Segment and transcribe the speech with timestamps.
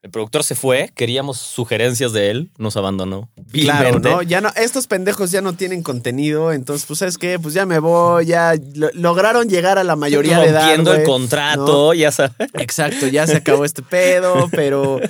[0.00, 3.28] El productor se fue, queríamos sugerencias de él, nos abandonó.
[3.52, 3.98] Claro.
[3.98, 4.22] ¿no?
[4.22, 7.40] Ya no, estos pendejos ya no tienen contenido, entonces, pues, ¿sabes qué?
[7.40, 10.60] Pues ya me voy, ya lo- lograron llegar a la mayoría de edad.
[10.68, 12.32] Rompiendo el contrato, ya sabes.
[12.54, 15.00] Exacto, ya se acabó este pedo, pero,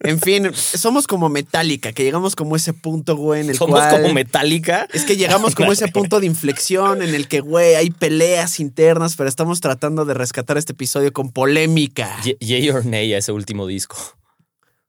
[0.00, 4.00] en fin, somos como Metallica, que llegamos como ese punto, güey, en el Somos cual...
[4.00, 4.88] como metálica.
[4.94, 9.14] Es que llegamos como ese punto de inflexión en el que, güey, hay peleas internas,
[9.14, 12.16] pero estamos tratando de rescatar este episodio con polémica.
[12.40, 13.96] Yay or nay a ese último disco.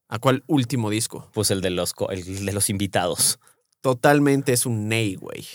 [0.10, 1.30] ¿A cuál último disco?
[1.34, 3.40] Pues el de los, el de los invitados.
[3.82, 5.46] Totalmente es un ney, güey.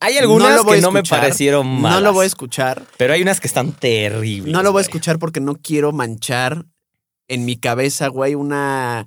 [0.00, 2.00] Hay algunas No que no me parecieron malas.
[2.00, 2.84] No lo voy a escuchar.
[2.96, 4.52] Pero hay unas que están terribles.
[4.52, 6.66] No lo voy a escuchar porque no quiero manchar
[7.28, 9.06] en mi cabeza, güey, una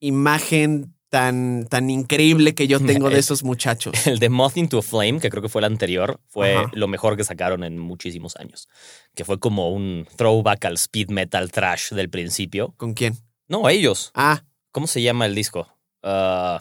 [0.00, 4.06] imagen tan, tan increíble que yo tengo de esos muchachos.
[4.06, 6.70] El de Moth into a Flame, que creo que fue el anterior, fue Ajá.
[6.72, 8.68] lo mejor que sacaron en muchísimos años.
[9.14, 12.74] Que fue como un throwback al speed metal trash del principio.
[12.78, 13.18] ¿Con quién?
[13.62, 14.10] No, ellos.
[14.14, 15.68] Ah, ¿Cómo se llama el disco?
[16.02, 16.60] Ah,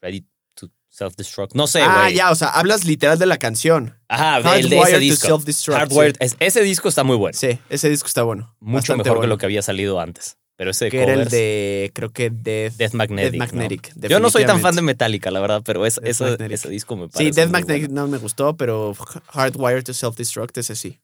[0.00, 1.54] Ready to Self-Destruct.
[1.54, 1.90] No sé, güey.
[1.90, 3.98] ah, ya, o sea, hablas literal de la canción.
[4.08, 5.26] Ajá, el de ese Hardwired to disco.
[5.26, 6.16] Self-Destruct, Hardwired.
[6.20, 7.36] es- ese disco está muy bueno.
[7.36, 8.54] Sí, ese disco está bueno.
[8.60, 10.36] Mucho bastante mejor que lo que había salido antes.
[10.56, 13.32] Pero ese de Que era el covers, de, creo que Death, Death Magnetic.
[13.32, 13.58] Death ¿no?
[13.58, 16.94] Magnetic, Yo no soy tan fan de Metallica, la verdad, pero es- ese, ese disco
[16.96, 17.30] me parece.
[17.32, 18.02] Sí, Death Magnetic bueno.
[18.02, 18.94] no me gustó, pero
[19.32, 21.00] Hardwired to Self-Destruct ese sí.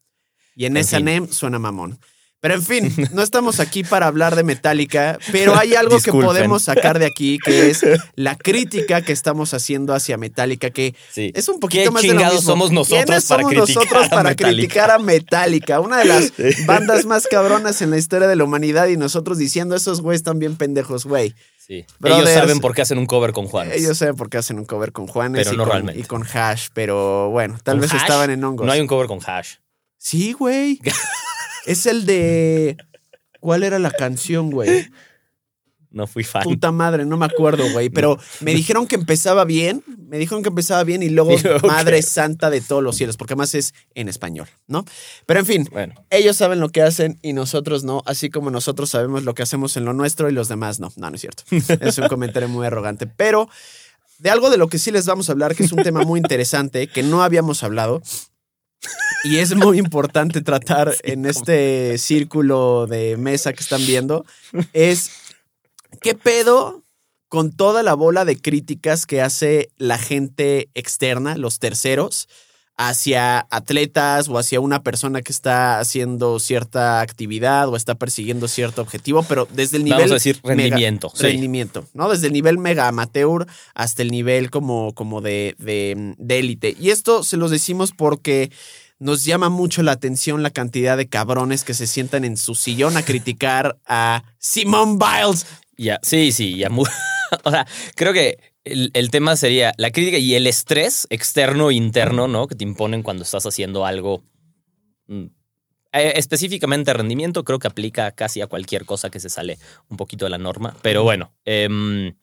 [0.55, 1.06] Y en, En esa fin.
[1.06, 1.99] name suena mamón.
[2.43, 6.62] Pero en fin, no estamos aquí para hablar de Metallica, pero hay algo que podemos
[6.62, 7.81] sacar de aquí, que es
[8.15, 11.33] la crítica que estamos haciendo hacia Metallica, que Sí.
[11.34, 12.53] es un poquito ¿Qué más de lo chingados mismo.
[12.53, 14.49] somos nosotros ¿Quiénes para somos criticar nosotros a para Metallica?
[14.56, 15.81] criticar a Metallica?
[15.81, 16.33] Una de las
[16.67, 20.39] bandas más cabronas en la historia de la humanidad y nosotros diciendo esos güeyes están
[20.39, 21.34] bien pendejos, güey.
[21.59, 21.84] Sí.
[21.99, 23.71] Brothers, Ellos saben por qué hacen un cover con Juan.
[23.71, 26.00] Ellos saben por qué hacen un cover con Juanes Pero y, no con, realmente.
[26.00, 28.00] y con Hash, pero bueno, tal ¿Con vez Hash?
[28.00, 28.67] estaban en hongos.
[28.67, 29.56] No hay un cover con hash.
[29.99, 30.81] Sí, güey.
[31.66, 32.76] Es el de.
[33.41, 34.91] ¿Cuál era la canción, güey?
[35.91, 36.44] No fui fan.
[36.44, 37.91] Puta madre, no me acuerdo, güey.
[37.91, 39.82] Pero me dijeron que empezaba bien.
[40.09, 41.32] Me dijeron que empezaba bien y luego.
[41.66, 44.84] Madre Santa de todos los cielos, porque además es en español, ¿no?
[45.26, 48.91] Pero en fin, Bueno, ellos saben lo que hacen y nosotros no, así como nosotros
[48.91, 50.93] sabemos lo que hacemos en lo nuestro y los demás no.
[50.97, 51.43] No, no es cierto.
[51.81, 53.06] Es un comentario muy arrogante.
[53.09, 53.49] Pero
[54.19, 56.20] de algo de lo que sí les vamos a hablar, que es un tema muy
[56.20, 58.03] interesante, que no habíamos hablado.
[59.25, 64.25] Y es muy importante tratar en este círculo de mesa que están viendo,
[64.72, 65.10] es
[66.00, 66.84] qué pedo
[67.28, 72.28] con toda la bola de críticas que hace la gente externa, los terceros,
[72.76, 78.81] hacia atletas o hacia una persona que está haciendo cierta actividad o está persiguiendo cierto
[78.81, 81.12] objetivo, pero desde el nivel vamos a decir mega- rendimiento.
[81.14, 81.25] sí.
[81.25, 82.08] rendimiento, ¿no?
[82.08, 86.75] Desde el nivel mega amateur hasta el nivel como, como de, de, de élite.
[86.81, 88.50] Y esto se los decimos porque
[89.00, 92.97] nos llama mucho la atención la cantidad de cabrones que se sientan en su sillón
[92.97, 95.47] a criticar a Simone Biles.
[96.03, 96.69] Sí, sí, ya.
[96.71, 96.84] mu-
[97.44, 97.66] o sea,
[97.97, 102.47] creo que el, el tema sería la crítica y el estrés externo e interno, ¿no?
[102.47, 104.22] Que te imponen cuando estás haciendo algo.
[105.09, 105.25] mm,
[105.93, 109.58] eh, específicamente rendimiento, creo que aplica casi a cualquier cosa que se sale
[109.88, 110.76] un poquito de la norma.
[110.82, 112.14] Pero bueno, em,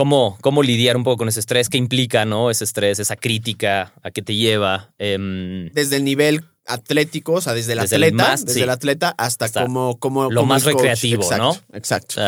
[0.00, 1.68] ¿cómo, ¿cómo lidiar un poco con ese estrés?
[1.68, 2.50] ¿Qué implica, no?
[2.50, 4.94] Ese estrés, esa crítica, ¿a qué te lleva?
[4.96, 8.62] Em, Desde el nivel atlético, o sea, desde el Desde el atleta, más, desde sí.
[8.62, 10.76] el atleta hasta, Hasta como, como lo como más el coach.
[10.84, 11.76] recreativo, Exacto, ¿no?
[11.76, 12.22] Exacto,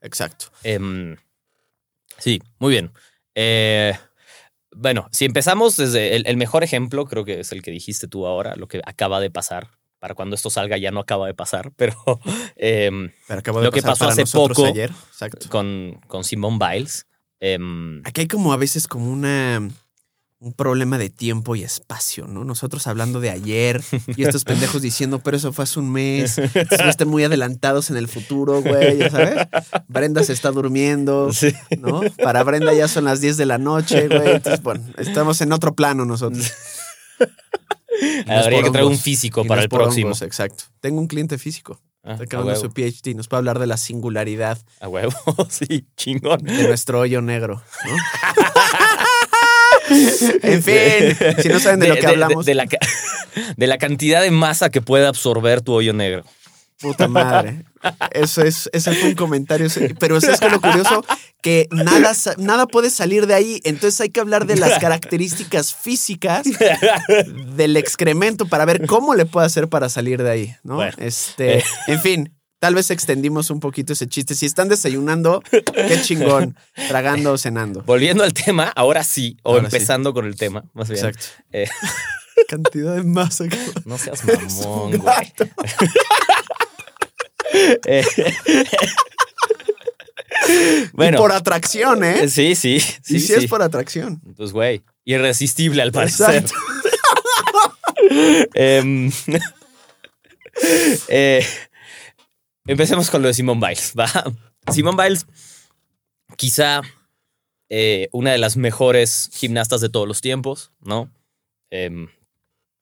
[0.00, 0.46] exacto.
[0.62, 1.16] Em,
[2.16, 2.92] sí, muy bien.
[3.34, 3.92] Eh,
[4.74, 8.26] bueno, si empezamos desde el, el mejor ejemplo, creo que es el que dijiste tú
[8.26, 9.68] ahora, lo que acaba de pasar.
[9.98, 11.94] Para cuando esto salga ya no acaba de pasar, pero
[12.56, 14.90] em, Pero de Lo que pasó hace poco- ayer.
[15.10, 15.46] Exacto.
[15.50, 17.04] con, con Simone Biles.
[17.40, 19.68] Em, Aquí hay como a veces como una
[20.40, 22.44] un problema de tiempo y espacio, ¿no?
[22.44, 23.82] Nosotros hablando de ayer
[24.16, 27.96] y estos pendejos diciendo, pero eso fue hace un mes, güeyes están muy adelantados en
[27.96, 29.48] el futuro, güey, ya sabes.
[29.88, 31.52] Brenda se está durmiendo, sí.
[31.80, 32.02] ¿no?
[32.22, 34.36] Para Brenda ya son las 10 de la noche, güey.
[34.36, 36.52] Entonces, bueno, estamos en otro plano nosotros.
[38.26, 40.06] no Habría que traer un físico no para el próximo.
[40.06, 40.64] hongos, exacto.
[40.80, 41.80] Tengo un cliente físico.
[42.08, 43.14] Ah, acabando su PhD.
[43.14, 45.12] Nos puede hablar de la singularidad A huevo,
[45.50, 46.42] sí, chingón.
[46.42, 47.62] de nuestro hoyo negro.
[47.84, 47.96] ¿no?
[50.42, 52.66] en fin, si no saben de, lo que hablamos, De, la,
[53.56, 56.24] de la cantidad de masa que puede absorber tu hoyo negro.
[56.80, 57.64] Puta madre.
[58.10, 59.68] Eso es, ese fue un comentario.
[59.98, 61.04] Pero es que lo curioso
[61.42, 63.60] que nada, nada puede salir de ahí.
[63.64, 66.46] Entonces hay que hablar de las características físicas
[67.56, 70.76] del excremento para ver cómo le puede hacer para salir de ahí, ¿no?
[70.76, 70.92] Bueno.
[70.98, 74.34] Este, en fin, tal vez extendimos un poquito ese chiste.
[74.34, 76.56] Si están desayunando, qué chingón,
[76.88, 77.82] tragando o cenando.
[77.82, 79.76] Volviendo al tema, ahora sí, o Ahora sí.
[79.76, 81.04] empezando con el tema, más bien.
[81.06, 81.26] Exacto.
[81.52, 81.68] Eh,
[82.48, 83.46] Cantidad de masa.
[83.48, 85.32] que- no seas mamón, güey.
[87.86, 88.04] Eh,
[90.48, 92.28] Y bueno, por atracción, ¿eh?
[92.28, 93.34] sí, sí, sí, y si sí.
[93.34, 94.20] es por atracción.
[94.36, 96.36] Pues, güey, irresistible al parecer.
[96.36, 96.54] Exacto.
[98.54, 99.10] Em,
[101.08, 101.44] eh,
[102.66, 103.92] empecemos con lo de Simone Biles.
[103.98, 104.08] ¿va?
[104.72, 105.26] Simone Biles,
[106.36, 106.80] quizá
[107.68, 111.12] eh, una de las mejores gimnastas de todos los tiempos, ¿no?
[111.70, 112.08] Em,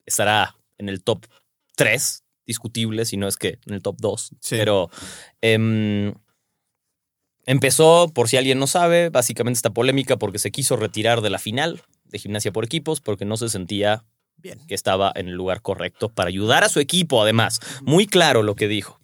[0.05, 1.27] estará en el top
[1.75, 4.31] 3, discutible, si no es que en el top 2.
[4.41, 4.57] Sí.
[4.57, 4.91] Pero
[5.41, 6.15] em,
[7.45, 11.39] empezó, por si alguien no sabe, básicamente esta polémica porque se quiso retirar de la
[11.39, 14.05] final de gimnasia por equipos porque no se sentía
[14.37, 14.61] Bien.
[14.67, 17.61] que estaba en el lugar correcto para ayudar a su equipo, además.
[17.83, 19.01] Muy claro lo que dijo.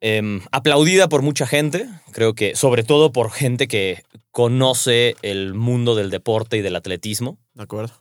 [0.00, 5.94] Em, aplaudida por mucha gente, creo que sobre todo por gente que conoce el mundo
[5.94, 7.38] del deporte y del atletismo.
[7.52, 7.92] De acuerdo.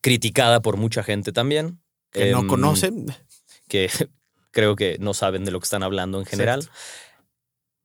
[0.00, 1.82] Criticada por mucha gente también.
[2.12, 3.06] Que no Em, conocen.
[3.68, 3.90] Que
[4.52, 6.68] creo que no saben de lo que están hablando en general.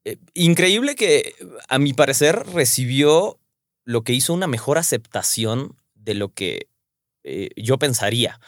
[0.05, 1.35] Eh, increíble que,
[1.67, 3.39] a mi parecer, recibió
[3.83, 6.67] lo que hizo una mejor aceptación de lo que
[7.23, 8.39] eh, yo pensaría.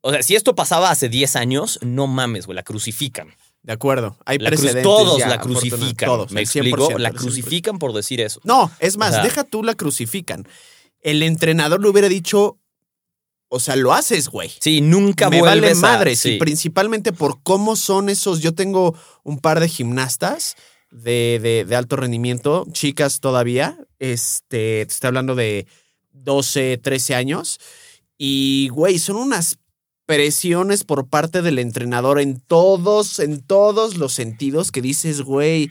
[0.00, 3.34] O sea, si esto pasaba hace 10 años, no mames, güey, la crucifican.
[3.62, 4.16] De acuerdo.
[4.24, 4.82] Hay La precedentes.
[4.82, 6.08] todos ya, la crucifican.
[6.08, 6.32] Todos.
[6.32, 6.88] ¿Me explico?
[6.90, 7.18] 100%, La el 100%.
[7.18, 8.40] crucifican por decir eso.
[8.42, 10.48] No, es más, O sea- deja tú la crucifican.
[11.00, 12.58] El entrenador le hubiera dicho,
[13.54, 14.50] o sea, lo haces, güey.
[14.60, 16.30] Sí, nunca Me vale vuelves a- madre, sí.
[16.32, 18.40] y principalmente por cómo son esos.
[18.40, 18.94] Yo tengo
[19.24, 20.56] un par de gimnastas
[20.90, 23.76] de, de- de alto rendimiento, chicas todavía.
[23.98, 25.66] Este, te estoy hablando de
[26.12, 27.60] 12, 13 años.
[28.16, 29.58] Y, güey, son unas
[30.06, 35.70] presiones por parte del entrenador en todos, en todos los sentidos que dices, güey,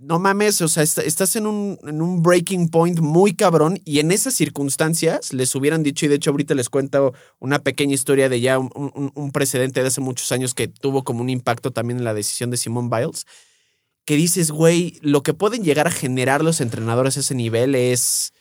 [0.00, 3.98] no mames, o sea, est- estás en un, en un breaking point muy cabrón y
[4.00, 8.28] en esas circunstancias les hubieran dicho, y de hecho ahorita les cuento una pequeña historia
[8.28, 11.70] de ya un, un- un precedente de hace muchos años que tuvo como un impacto
[11.70, 13.26] también en la decisión de Simone Biles,
[14.06, 18.32] que dices, güey, lo que pueden llegar a generar los entrenadores a ese nivel es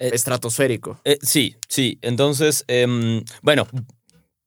[0.00, 0.98] Eh, estratosférico.
[1.04, 1.98] Eh, sí, sí.
[2.02, 3.66] Entonces, em, bueno,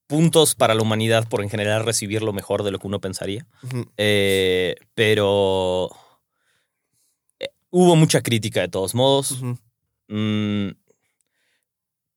[0.08, 3.46] puntos para la humanidad por en general recibir lo mejor de lo que uno pensaría.
[3.98, 5.90] Eh, pero
[7.74, 9.40] hubo mucha crítica de todos modos.
[10.08, 10.70] Mm,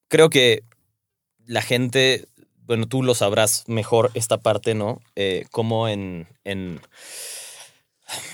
[0.09, 0.65] creo que
[1.47, 2.29] la gente,
[2.67, 5.01] bueno, tú lo sabrás mejor esta parte, ¿no?
[5.15, 6.83] Eh, como en, en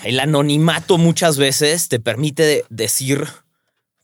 [0.03, 3.25] el anonimato muchas veces te permite decir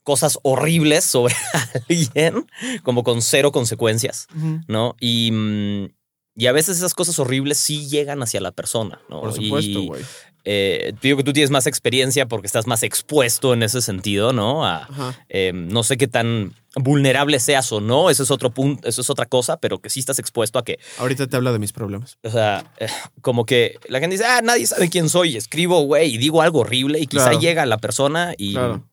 [0.02, 1.34] cosas horribles sobre
[1.90, 2.46] alguien,
[2.82, 4.28] como con cero consecuencias.
[4.66, 4.96] ¿no?
[4.98, 5.88] Y, mm,
[6.36, 9.20] y a veces esas cosas horribles sí llegan hacia la persona, ¿no?
[9.20, 10.02] Por supuesto, güey.
[10.44, 14.64] Eh, digo que tú tienes más experiencia porque estás más expuesto en ese sentido, ¿no?
[14.66, 14.88] A,
[15.28, 19.10] eh, no sé qué tan vulnerable seas o no, eso es otro punto, eso es
[19.10, 22.16] otra cosa, pero que sí estás expuesto a que, Ahorita te hablo de mis problemas.
[22.22, 22.86] o sea, eh,
[23.20, 26.60] como que la gente dice, ah, nadie sabe quién soy, escribo, güey, y digo algo
[26.60, 27.40] horrible y quizá Claro.
[27.40, 28.84] llega a la persona y, Claro.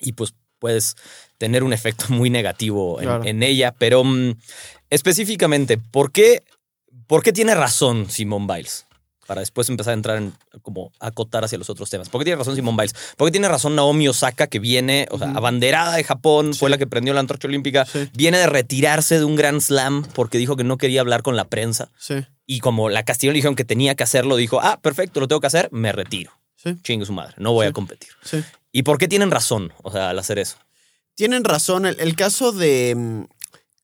[0.00, 0.94] y pues puedes
[1.38, 3.24] tener un efecto muy negativo en, Claro.
[3.24, 4.34] en ella, pero mm,
[4.90, 6.42] específicamente, ¿por qué,
[7.06, 8.85] ¿por qué tiene razón Simone Biles?
[9.26, 12.08] Para después empezar a entrar en como acotar hacia los otros temas.
[12.08, 12.94] ¿Por qué tiene razón Simone Biles?
[13.16, 16.78] ¿Por qué tiene razón Naomi Osaka, que viene, o sea, abanderada de Japón, fue la
[16.78, 18.08] que prendió la antorcha olímpica, Sí.
[18.14, 21.44] viene de retirarse de un Grand Slam porque dijo que no quería hablar con la
[21.46, 21.90] prensa?
[21.98, 25.26] Sí, Y como la Castillo le dijeron que tenía que hacerlo, dijo, ah, perfecto, lo
[25.28, 26.30] tengo que hacer, me retiro.
[26.54, 28.10] sí, Chingue su madre, no voy a competir.
[28.22, 28.42] sí.
[28.72, 30.56] ¿Y por qué tienen razón, o sea, al hacer eso?
[31.14, 31.86] Tienen razón.
[31.86, 32.94] El, el caso de.
[32.94, 33.22] mm,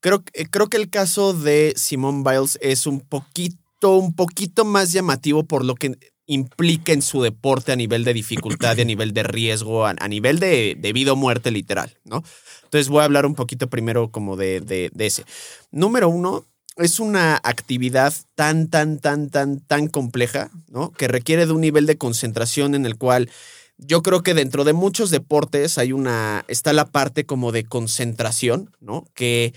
[0.00, 3.56] Creo, eh, creo que el caso de Simone Biles es un poquito,
[3.90, 5.96] un poquito más llamativo por lo que
[6.26, 10.08] implica en su deporte a nivel de dificultad y a nivel de riesgo, a, a
[10.08, 12.22] nivel de, de vida o muerte literal, ¿no?
[12.64, 15.24] Entonces voy a hablar un poquito primero como de, de, de ese.
[15.70, 16.46] Número uno,
[16.76, 20.90] es una actividad tan, tan, tan, tan, tan compleja, ¿no?
[20.92, 23.28] Que requiere de un nivel de concentración en el cual
[23.76, 28.70] yo creo que dentro de muchos deportes hay una, está la parte como de concentración,
[28.80, 29.06] ¿no?
[29.14, 29.52] Que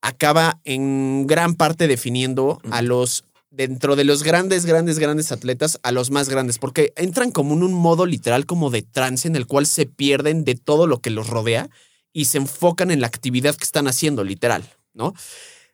[0.00, 3.24] acaba en gran parte definiendo a los,
[3.58, 7.64] dentro de los grandes, grandes, grandes atletas, a los más grandes, porque entran como en
[7.64, 11.10] un modo literal como de trance en el cual se pierden de todo lo que
[11.10, 11.68] los rodea
[12.12, 14.62] y se enfocan en la actividad que están haciendo, literal,
[14.94, 15.12] ¿no?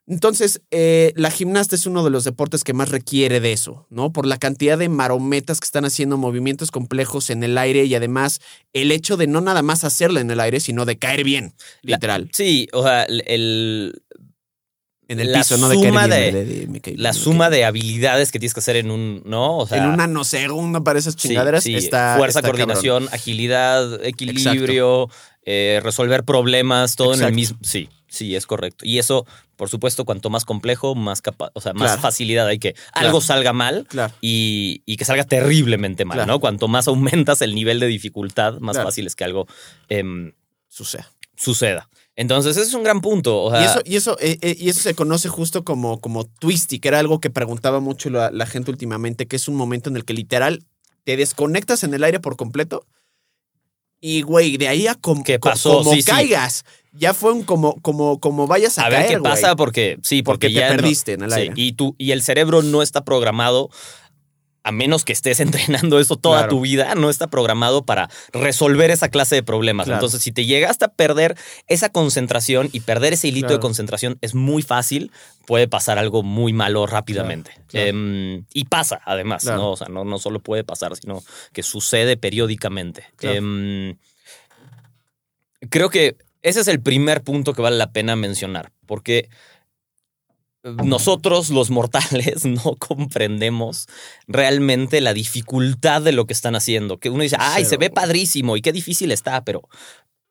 [0.07, 4.13] Entonces, eh, la gimnasta es uno de los deportes que más requiere de eso, ¿no?
[4.13, 8.41] Por la cantidad de marometas que están haciendo, movimientos complejos en el aire y además
[8.75, 11.97] el hecho de no nada más hacerlo en el aire, sino de caer bien, La-
[11.97, 12.29] literal.
[12.35, 14.03] Sí, o sea, el-
[15.09, 16.33] en el la piso, no de suma de-
[16.67, 19.59] de- caí la suma de habilidades que tienes que hacer en un, ¿no?
[19.59, 19.79] O sea.
[19.79, 22.17] En un nanosegundo para esas chingaderas sí, está.
[22.17, 22.67] fuerza, está cabrón.
[22.67, 25.09] coordinación, agilidad, equilibrio,
[25.45, 27.59] eh, resolver problemas, todo en el mismo.
[27.63, 28.85] Sí, sí, es correcto.
[28.87, 32.01] Y eso, por supuesto, cuanto más complejo, más capa o sea, más Claro.
[32.03, 33.09] facilidad hay que Claro.
[33.09, 33.87] algo salga mal.
[33.89, 34.15] Claro.
[34.23, 36.27] Y, y que salga terriblemente mal.
[36.27, 36.41] ¿no?
[36.41, 39.47] Cuanto más aumentas el nivel de dificultad, más fácil es que algo
[39.89, 40.33] em,
[40.69, 41.05] Sucede.
[41.37, 41.89] suceda.
[42.17, 43.43] Entonces, ese es un gran punto.
[43.43, 46.25] O sea, Y eso, y eso, eh, eh, y eso se conoce justo como, como
[46.25, 49.91] twisty, que era algo que preguntaba mucho la, la gente últimamente, que es un momento
[49.91, 50.63] en el que literal
[51.05, 52.87] te desconectas en el aire por completo.
[54.01, 55.79] Y, güey, de ahí a com- ¿Qué co- pasó?
[55.79, 56.11] como Sí, sí.
[56.11, 56.65] caigas.
[56.93, 59.33] Ya fue un como, como, como vayas a, a ver caer, qué güey.
[59.33, 61.55] pasa porque sí, porque, Porque te ya no- perdiste en el sí, aire.
[61.57, 63.71] y tú y el cerebro no está programado
[64.65, 65.39] a menos que estés
[65.89, 66.51] entrenando eso toda Claro.
[66.51, 69.85] tu vida, no está programado para resolver esa clase de problemas.
[69.85, 69.99] Claro.
[69.99, 71.37] Entonces, si te llegaste a perder
[71.69, 73.59] esa concentración y perder ese hilito Claro.
[73.59, 75.13] de concentración es muy fácil,
[75.47, 77.53] puede pasar algo muy malo rápidamente.
[77.75, 79.45] Em, y pasa, además.
[79.45, 79.73] ¿no?
[79.73, 83.05] O sea, no, no solo puede pasar, sino que sucede periódicamente.
[83.21, 83.97] Em,
[85.71, 89.29] creo que ese es el primer punto que vale la pena mencionar, porque
[90.65, 93.87] nosotros los mortales no comprendemos
[94.27, 96.99] realmente la dificultad de lo que están haciendo.
[96.99, 97.69] Que uno dice, ay, Cero.
[97.71, 99.69] se ve padrísimo y qué difícil está, pero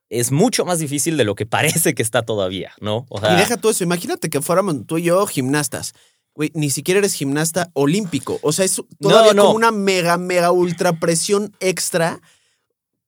[0.09, 3.05] es mucho más difícil de lo que parece que está todavía, ¿no?
[3.09, 3.83] O sea, Y deja todo eso.
[3.83, 5.93] Imagínate que fuéramos tú y yo gimnastas.
[6.35, 8.39] Güey, ni siquiera eres gimnasta olímpico.
[8.41, 9.43] O sea, es todavía no.
[9.43, 12.21] como una mega, mega ultra presión extra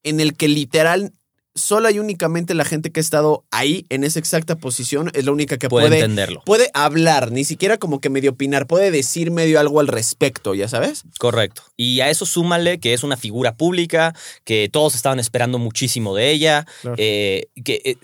[0.03, 1.13] en el que literal
[1.55, 5.09] solo hay únicamente la gente que ha estado ahí en esa exacta posición.
[5.13, 6.41] Es la única que puede puede, entenderlo.
[6.45, 10.67] puede hablar, ni siquiera como que medio opinar, puede decir medio algo al respecto, ¿ya
[10.67, 11.03] sabes?
[11.17, 11.63] Correcto.
[11.77, 16.31] Y a eso súmale que es una figura pública, que todos estaban esperando muchísimo de
[16.31, 16.95] ella, Claro.
[16.99, 17.97] eh, que eh,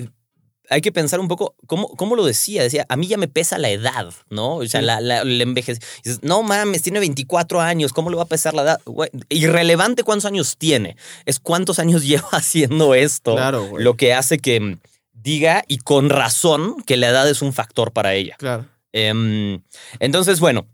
[0.72, 2.64] hay que pensar un poco cómo, cómo lo decía.
[2.64, 4.56] Decía, a mí ya me pesa la edad, ¿no?
[4.56, 4.86] O sea, Sí.
[4.86, 5.80] la, la, Dices,
[6.22, 8.82] no mames, tiene 24 años, ¿cómo le va a pesar la edad?
[8.86, 13.84] Güey, irrelevante cuántos años tiene, es cuántos años lleva haciendo esto, Claro, güey.
[13.84, 14.80] lo que hace que mm,
[15.14, 18.36] diga, y con razón, que la edad es un factor para ella.
[18.40, 18.66] Claro.
[18.94, 19.62] Em,
[20.00, 20.66] entonces, bueno,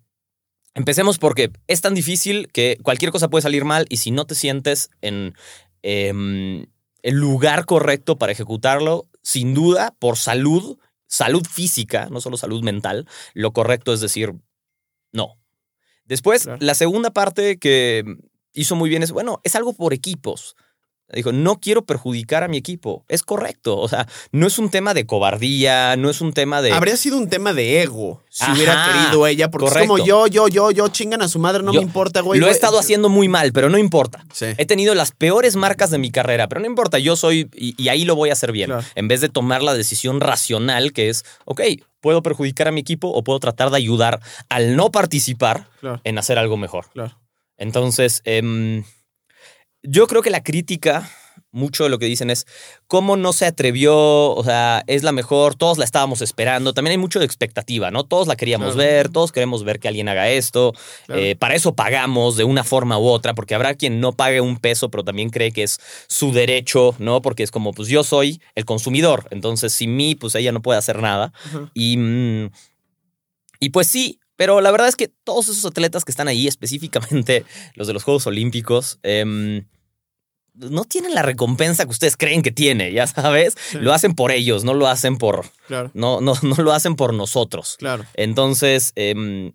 [0.75, 4.35] empecemos porque es tan difícil que cualquier cosa puede salir mal y si no te
[4.35, 5.33] sientes en
[5.83, 6.65] em,
[7.03, 13.05] el lugar correcto para ejecutarlo, sin duda, por salud, salud física, no solo salud mental,
[13.33, 14.31] lo correcto es decir,
[15.11, 15.37] no.
[16.05, 16.59] Después, Claro.
[16.61, 18.05] la segunda parte que
[18.53, 20.55] hizo muy bien es, bueno, es algo por equipos.
[21.13, 23.05] Dijo, no quiero perjudicar a mi equipo.
[23.07, 23.77] Es correcto.
[23.77, 26.73] O sea, no es un tema de cobardía, no es un tema de...
[26.73, 30.27] Habría sido un tema de ego si Ajá, hubiera querido ella, porque es como yo,
[30.27, 32.39] yo, yo, yo, chingan a su madre, no Yo me importa, güey.
[32.39, 32.55] lo he güey.
[32.55, 34.25] estado haciendo muy mal, pero no importa.
[34.33, 34.47] Sí.
[34.57, 37.87] He tenido las peores marcas de mi carrera, pero no importa, yo soy y, y
[37.87, 38.67] ahí lo voy a hacer bien.
[38.69, 38.83] Claro.
[38.95, 41.61] En vez de tomar la decisión racional que es, ok,
[42.01, 46.17] puedo perjudicar a mi equipo o puedo tratar de ayudar al no participar Claro, en
[46.17, 46.87] hacer algo mejor.
[46.91, 47.17] claro.
[47.57, 48.83] Entonces, em,
[49.83, 51.09] yo creo que la crítica,
[51.51, 52.45] mucho de lo que dicen es,
[52.87, 53.95] ¿cómo no se atrevió?
[54.33, 56.73] O sea, es la mejor, todos la estábamos esperando.
[56.73, 58.03] También hay mucho de expectativa, ¿no?
[58.03, 58.89] Todos la queríamos Claro.
[58.89, 60.73] ver, todos queremos ver que alguien haga esto.
[61.05, 61.21] Claro.
[61.21, 64.57] Eh, para eso pagamos de una forma u otra, porque habrá quien no pague un
[64.57, 67.21] peso, pero también cree que es su derecho, ¿no?
[67.21, 70.79] Porque es como, pues yo soy el consumidor, entonces sin mí, pues ella no puede
[70.79, 71.33] hacer nada.
[71.73, 72.49] Y, mm,
[73.59, 77.43] y pues sí, pero la verdad es que todos esos atletas que están ahí, específicamente
[77.75, 79.65] los de los Juegos Olímpicos, em,
[80.53, 83.55] no tienen la recompensa que ustedes creen que tiene, ya sabes.
[83.71, 83.77] Sí.
[83.79, 87.13] Lo hacen por ellos, no lo hacen por, Claro, no, no, no lo hacen por
[87.13, 87.75] nosotros.
[87.77, 88.05] claro.
[88.15, 89.51] Entonces, em,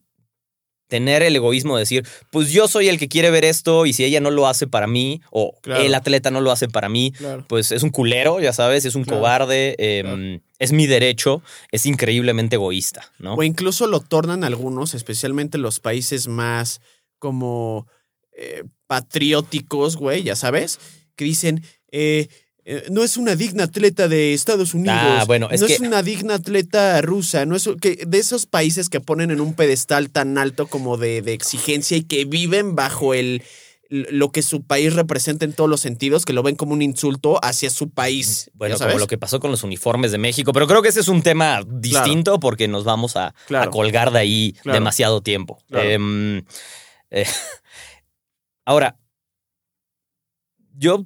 [0.92, 4.04] tener el egoísmo de decir, pues yo soy el que quiere ver esto y si
[4.04, 5.82] ella no lo hace para mí o Claro.
[5.82, 7.46] el atleta no lo hace para mí, Claro.
[7.48, 9.20] pues es un culero, ya sabes, es un Claro.
[9.20, 13.36] cobarde, em, es mi derecho, es increíblemente egoísta, ¿no?
[13.36, 16.82] O incluso lo tornan algunos, especialmente los países más
[17.18, 17.86] como
[18.36, 20.78] eh, patrióticos, güey, ya sabes,
[21.16, 22.28] que dicen, eh,
[22.64, 24.96] eh, no es una digna atleta de Estados Unidos.
[24.98, 28.46] Ah, bueno, es no que- es una digna atleta rusa, no es que de esos
[28.46, 32.74] países que ponen en un pedestal tan alto como de, de exigencia y que viven
[32.76, 33.42] bajo el
[33.94, 37.38] lo que su país representa en todos los sentidos, que lo ven como un insulto
[37.44, 38.50] hacia su país.
[38.54, 38.92] Bueno, ¿ya sabes?
[38.94, 41.20] como lo que pasó con los uniformes de México, pero creo que ese es un
[41.20, 43.68] tema distinto porque nos vamos a, Claro.
[43.68, 44.78] a colgar de ahí Claro.
[44.78, 45.62] demasiado tiempo.
[45.68, 46.38] Em,
[47.10, 47.26] eh,
[48.64, 48.96] ahora,
[50.74, 51.04] yo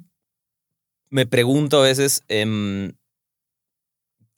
[1.09, 2.93] me pregunto a veces, em,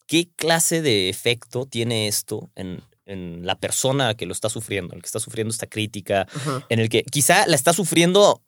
[0.07, 5.01] ¿qué clase de efecto tiene esto en, en la persona que lo está sufriendo, el
[5.01, 6.27] que está sufriendo esta crítica,
[6.69, 8.41] en el que quizá la está sufriendo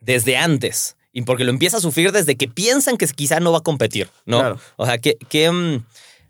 [0.00, 3.58] desde antes y porque lo empieza a sufrir desde que piensan que quizá no va
[3.58, 4.38] a competir, ¿no?
[4.38, 4.60] Claro.
[4.76, 5.84] O sea, que, que, mm,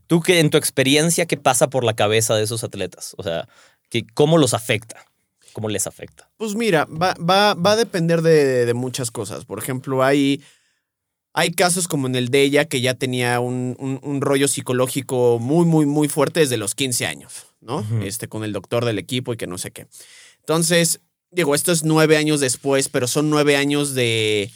[0.06, 3.14] tú que en tu experiencia, ¿qué pasa por la cabeza de esos atletas?
[3.18, 3.48] O sea,
[3.90, 5.06] que, ¿cómo los afecta?
[5.52, 6.30] ¿Cómo les afecta?
[6.38, 9.44] Pues mira, va, va, va a depender de, de muchas cosas.
[9.44, 10.42] Por ejemplo, hay,
[11.34, 15.38] hay casos como en el de ella que ya tenía un, un- un rollo psicológico
[15.40, 17.84] muy, muy, muy fuerte desde los 15 años, ¿no?
[18.02, 19.86] Este, con el doctor del equipo y que no sé qué.
[20.40, 24.50] Entonces, digo, esto es nueve años después, pero son nueve años de.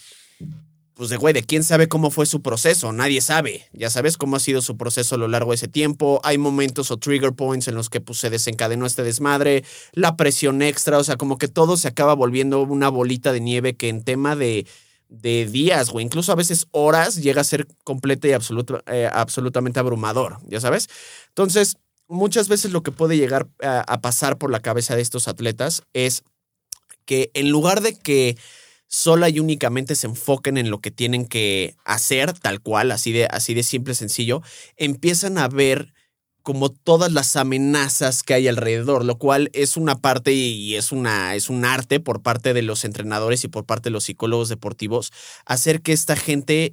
[0.94, 3.66] Pues de güey, de quién sabe cómo fue su proceso, nadie sabe.
[3.74, 6.22] Ya sabes cómo ha sido su proceso a lo largo de ese tiempo.
[6.24, 10.62] Hay momentos o trigger points en los que pues, se desencadenó este desmadre la presión
[10.62, 14.04] extra, o sea, como que todo se acaba volviendo una bolita de nieve que en
[14.04, 14.66] tema de,
[15.08, 20.38] de días, o incluso a veces horas, llega a ser completa y eh, absolutamente abrumador,
[20.46, 20.88] ¿ya sabes?
[21.28, 21.76] Entonces,
[22.08, 25.82] muchas veces lo que puede llegar a, a pasar por la cabeza de estos atletas
[25.92, 26.22] es
[27.04, 28.36] que en lugar de que
[28.88, 33.26] sola y únicamente se enfoquen en lo que tienen que hacer, tal cual, así de,
[33.26, 34.42] así de simple, sencillo,
[34.76, 35.92] empiezan a ver
[36.46, 41.34] como todas las amenazas que hay alrededor, lo cual es una parte y es, una,
[41.34, 45.12] es un arte por parte de los entrenadores y por parte de los psicólogos deportivos,
[45.44, 46.70] hacer que esta gente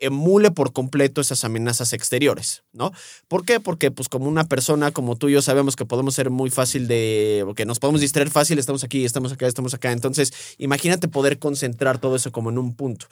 [0.00, 2.92] emule por completo esas amenazas exteriores, ¿no?
[3.26, 3.58] ¿Por qué?
[3.58, 6.86] Porque pues como una persona como tú y yo sabemos que podemos ser muy fácil
[6.86, 11.38] de, que nos podemos distraer fácil, estamos aquí, estamos acá, estamos acá, entonces imagínate poder
[11.38, 13.06] concentrar todo eso como en un punto.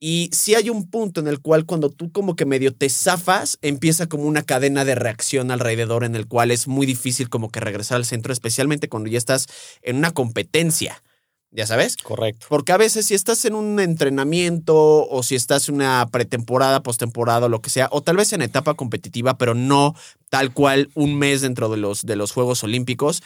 [0.00, 3.58] Y si hay un punto en el cual cuando tú como que medio te zafas,
[3.62, 7.60] empieza como una cadena de reacción alrededor en el cual es muy difícil como que
[7.60, 9.46] regresar al centro, especialmente cuando ya estás
[9.82, 11.02] en una competencia,
[11.50, 11.96] ¿ya sabes?
[11.96, 12.46] Correcto.
[12.48, 17.46] Porque a veces si estás en un entrenamiento o si estás en una pretemporada, postemporada
[17.46, 19.96] o lo que sea, o tal vez en etapa competitiva, pero no
[20.30, 23.22] tal cual un mes dentro de los, de los Juegos Olímpicos,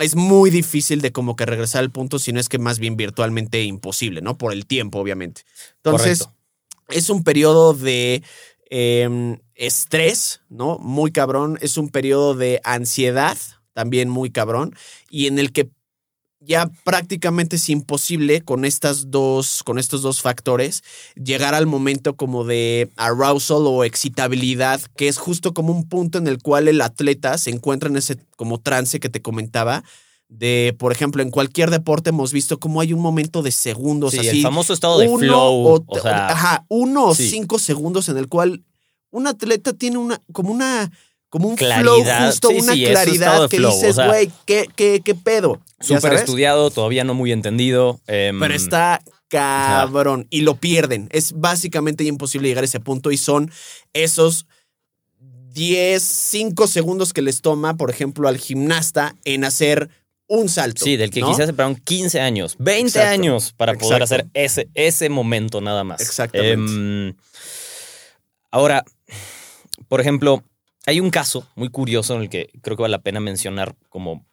[0.00, 2.96] es muy difícil de como que regresar al punto, si no es que más bien
[2.96, 4.38] virtualmente imposible, ¿no?
[4.38, 5.42] Por el tiempo, obviamente.
[5.76, 6.36] Entonces, Correcto.
[6.88, 8.22] es un periodo de
[8.70, 10.78] eh, estrés, ¿no?
[10.78, 11.58] Muy cabrón.
[11.60, 13.36] Es un periodo de ansiedad,
[13.74, 14.74] también muy cabrón.
[15.10, 15.70] Y en el que
[16.40, 20.82] ya prácticamente es imposible con estas dos, con estos dos factores,
[21.14, 26.26] llegar al momento como de arousal o excitabilidad, que es justo como un punto en
[26.26, 29.84] el cual el atleta se encuentra en ese como trance que te comentaba.
[30.28, 34.20] De, por ejemplo, en cualquier deporte hemos visto cómo hay un momento de segundos Sí,
[34.20, 35.66] así el famoso estado de uno flow.
[35.66, 38.62] o, O, sea, ajá, uno o cinco segundos en el cual
[39.10, 40.90] un atleta tiene una, como una,
[41.30, 42.26] como un flow Claridad.
[42.26, 45.60] justo, Sí, una sí, claridad que flow, dices, o sea, güey, ¿qué, qué, qué pedo?
[45.80, 48.00] ¿Ya súper estudiado, todavía no muy entendido.
[48.06, 51.08] em, Pero está cabrón y lo pierden.
[51.12, 53.50] Es básicamente imposible llegar a ese punto y son
[53.92, 54.46] esos
[55.52, 59.88] 10, 5 segundos que les toma, por ejemplo, al gimnasta en hacer
[60.26, 60.84] un salto.
[60.84, 61.26] Sí, del que ¿no?
[61.28, 63.08] quizás se esperaron 15 años, 20 Exacto.
[63.10, 66.00] años para poder hacer ese, ese momento nada más.
[66.00, 66.72] Exactamente.
[66.72, 67.14] Em,
[68.50, 68.84] ahora,
[69.88, 70.42] por ejemplo,
[70.86, 74.26] hay un caso muy curioso en el que creo que vale la pena mencionar como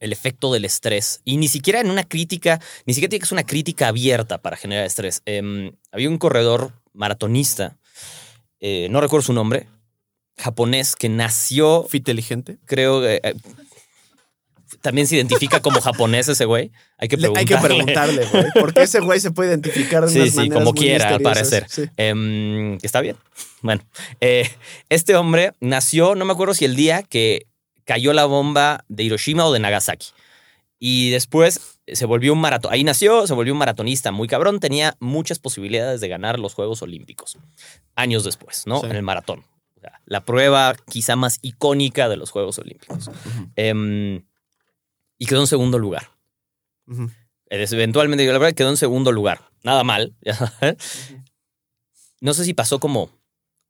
[0.00, 1.20] el efecto del estrés.
[1.24, 4.56] Y ni siquiera en una crítica, ni siquiera tiene que ser una crítica abierta para
[4.56, 5.22] generar estrés.
[5.24, 7.78] Em, había un corredor maratonista,
[8.60, 9.68] eh, no recuerdo su nombre,
[10.36, 12.58] japonés, que nació Fit inteligente.
[12.66, 13.34] creo que eh,
[14.86, 16.70] también se identifica como japonés ese güey.
[16.96, 17.40] Hay que Le- preguntarle.
[17.40, 18.44] hay que preguntarle, güey.
[18.60, 21.20] Porque ese güey se puede identificar de Sí, unas sí, maneras como muy quiera, al
[21.20, 21.66] parecer.
[21.68, 21.82] Sí.
[21.96, 23.16] Em, Está bien.
[23.62, 23.82] Bueno,
[24.20, 24.48] eh,
[24.88, 27.46] este hombre nació, no me acuerdo si el día que
[27.84, 30.08] cayó la bomba de Hiroshima o de Nagasaki.
[30.78, 32.72] Y después se volvió un maratón.
[32.72, 34.60] Ahí nació, se volvió un maratonista muy cabrón.
[34.60, 37.38] Tenía muchas posibilidades de ganar los Juegos Olímpicos.
[37.96, 38.80] Años después, ¿no?
[38.80, 38.86] Sí.
[38.86, 39.44] En el maratón.
[39.76, 43.10] O sea, la prueba quizá más icónica de los Juegos Olímpicos.
[43.56, 44.22] Em,
[45.18, 46.10] y quedó en segundo lugar.
[46.86, 47.10] Ujú.
[47.46, 49.50] Es- Eventualmente, la verdad, quedó en segundo lugar.
[49.62, 50.14] Nada mal.
[52.20, 53.10] No sé si pasó como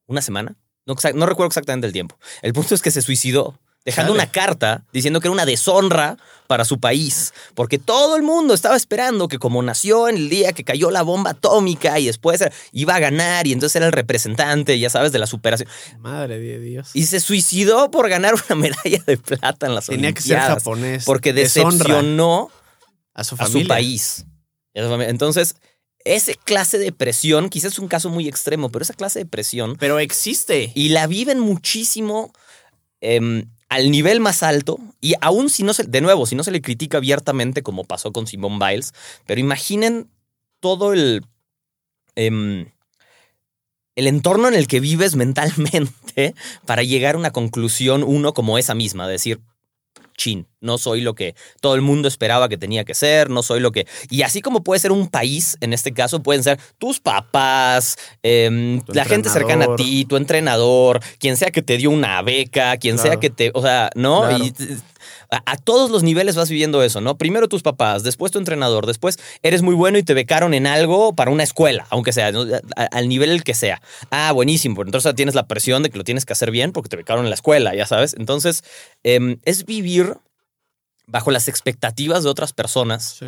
[0.06, 0.56] una semana.
[0.86, 2.16] No, no recuerdo exactamente el tiempo.
[2.42, 6.64] El punto es que se suicidó, dejando una carta diciendo que era una deshonra para
[6.66, 10.62] su país, porque todo el mundo estaba esperando que como nació en el día que
[10.64, 14.90] cayó la bomba atómica y después iba a ganar y entonces era el representante, ya
[14.90, 15.68] sabes, de la superación.
[15.98, 16.90] Madre de Dios.
[16.92, 20.62] Y se suicidó por ganar una medalla de plata en las Tenía que ser Olimpiadas.
[20.62, 21.04] japonés.
[21.04, 22.50] Porque decepcionó
[23.14, 23.62] A su a familia.
[23.62, 24.26] su país.
[24.76, 25.08] A su familia.
[25.10, 25.56] Entonces,
[26.04, 29.76] esa clase de presión, quizás es un caso muy extremo, pero esa clase de presión,
[29.80, 30.70] Pero existe.
[30.74, 32.32] y la viven muchísimo
[33.00, 36.52] em, al nivel más alto, y aún si no se, de nuevo, si no se
[36.52, 38.92] le critica abiertamente como pasó con Simone Biles,
[39.26, 40.08] pero imaginen
[40.60, 41.24] todo el...
[42.14, 42.66] em,
[43.96, 46.34] el entorno en el que vives mentalmente
[46.66, 49.40] para llegar a una conclusión, uno como esa misma, decir,
[50.16, 53.60] chin, no soy lo que todo el mundo esperaba que tenía que ser, no soy
[53.60, 53.86] lo que...
[54.10, 58.80] Y así como puede ser un país, en este caso pueden ser tus papás, em,
[58.82, 62.76] Tu la gente cercana a ti, tu entrenador, quien sea que te dio una beca,
[62.78, 63.50] quien sea que te...
[63.54, 64.20] O sea, ¿no?
[64.20, 64.44] Claro.
[64.44, 64.52] Y
[65.30, 67.16] a, a todos los niveles vas viviendo eso, ¿no?
[67.18, 71.14] Primero tus papás, después tu entrenador, después eres muy bueno y te becaron en algo
[71.14, 72.42] para una escuela, aunque sea, ¿no?
[72.76, 73.80] A- al nivel que sea.
[74.10, 76.96] Ah, buenísimo, entonces tienes la presión de que lo tienes que hacer bien porque te
[76.96, 78.14] becaron en la escuela, ya sabes.
[78.18, 78.62] Entonces,
[79.02, 80.16] em, es vivir
[81.06, 83.26] bajo las expectativas de otras personas Sí.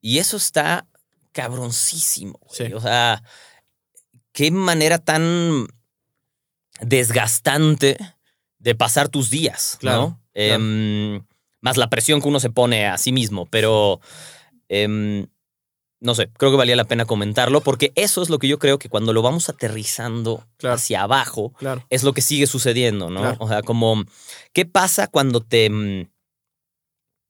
[0.00, 0.86] y eso está
[1.32, 2.38] cabroncísimo.
[2.50, 2.72] Sí.
[2.72, 3.22] O sea,
[4.32, 5.66] qué manera tan
[6.80, 7.96] desgastante
[8.58, 10.20] de pasar tus días, Claro, ¿no?
[10.34, 11.22] Em,
[11.66, 14.00] más la presión que uno se pone a sí mismo, pero
[14.68, 15.26] em,
[16.00, 18.78] no sé, creo que valía la pena comentarlo porque eso es lo que yo creo
[18.78, 20.76] que cuando lo vamos aterrizando Claro.
[20.76, 21.84] hacia abajo, Claro.
[21.90, 23.20] es lo que sigue sucediendo, ¿no?
[23.20, 23.36] Claro.
[23.40, 24.04] O sea, como,
[24.52, 25.68] ¿qué pasa cuando te...
[25.70, 26.08] mm,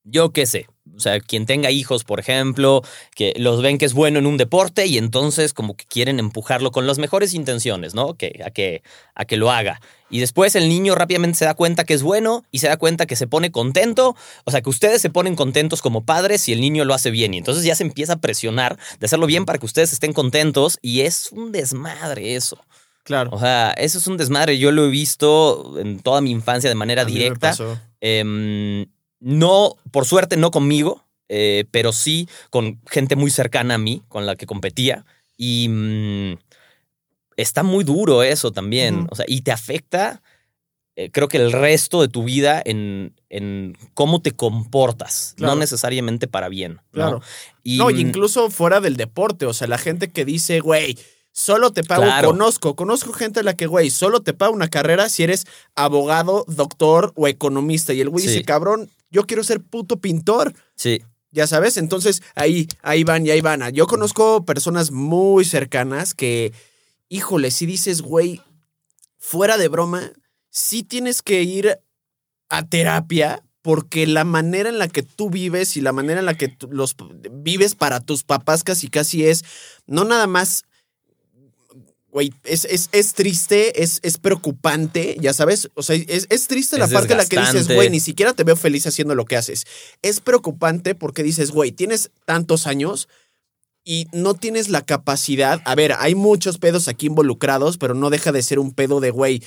[0.05, 2.83] Yo qué sé, o sea, quien tenga hijos, por ejemplo,
[3.15, 6.73] que los ven que es bueno en un deporte y entonces como que quieren empujarlo
[6.73, 8.15] con las mejores intenciones, ¿no?
[8.15, 8.83] Que, a, que,
[9.15, 9.81] a que lo haga.
[10.09, 13.07] Y después el niño rápidamente se da cuenta que es bueno y se da cuenta
[13.07, 16.61] que se pone contento, o sea, que ustedes se ponen contentos como padres y el
[16.61, 17.35] niño lo hace bien.
[17.35, 20.79] Y entonces ya se empieza a presionar de hacerlo bien para que ustedes estén contentos
[20.81, 22.59] y es un desmadre eso.
[23.03, 23.31] Claro.
[23.33, 24.59] O sea, eso es un desmadre.
[24.59, 27.51] Yo lo he visto en toda mi infancia de manera A mí me directa.
[27.51, 27.79] pasó.
[28.01, 28.87] Em,
[29.21, 34.27] no, por suerte, no conmigo, eh, pero sí con gente muy cercana a mí, con
[34.27, 35.05] la que competía.
[35.37, 36.39] Y mm,
[37.37, 39.07] está muy duro eso también.
[39.11, 40.23] O sea, y te afecta,
[40.97, 45.55] eh, creo que el resto de tu vida en, en cómo te comportas, Claro.
[45.55, 46.75] no necesariamente para bien.
[46.75, 46.83] ¿no?
[46.93, 47.23] Claro.
[47.63, 50.97] Y, No, y mm, incluso fuera del deporte, o sea, la gente que dice, güey,
[51.39, 52.31] solo te pago, Claro.
[52.31, 55.45] conozco, conozco gente a la que, güey, solo te pago una carrera si eres
[55.75, 57.93] abogado, doctor o economista.
[57.93, 58.31] Y el güey Sí.
[58.31, 60.55] dice, cabrón, yo quiero ser puto pintor.
[60.77, 63.71] Sí, Ya sabes, entonces ahí, ahí van y ahí van.
[63.75, 66.55] Yo conozco personas muy cercanas que,
[67.11, 68.41] híjole, si dices, güey,
[69.19, 70.13] fuera de broma,
[70.49, 71.79] sí tienes que ir
[72.49, 76.35] a terapia porque la manera en la que tú vives y la manera en la
[76.39, 76.95] que tú- los
[77.33, 79.45] vives para tus papás casi casi es
[79.87, 80.65] no nada más
[82.17, 85.69] güey, es, es, es triste, es, es preocupante, ya sabes.
[85.75, 88.43] O sea, es, es triste la parte en la que dices, güey, ni siquiera te
[88.43, 89.67] veo feliz haciendo lo que haces.
[90.01, 93.07] Es preocupante porque dices, güey, tienes tantos años
[93.85, 95.61] y no tienes la capacidad.
[95.67, 99.11] A ver, hay muchos pedos aquí involucrados, pero no deja de ser un pedo de,
[99.11, 99.43] güey,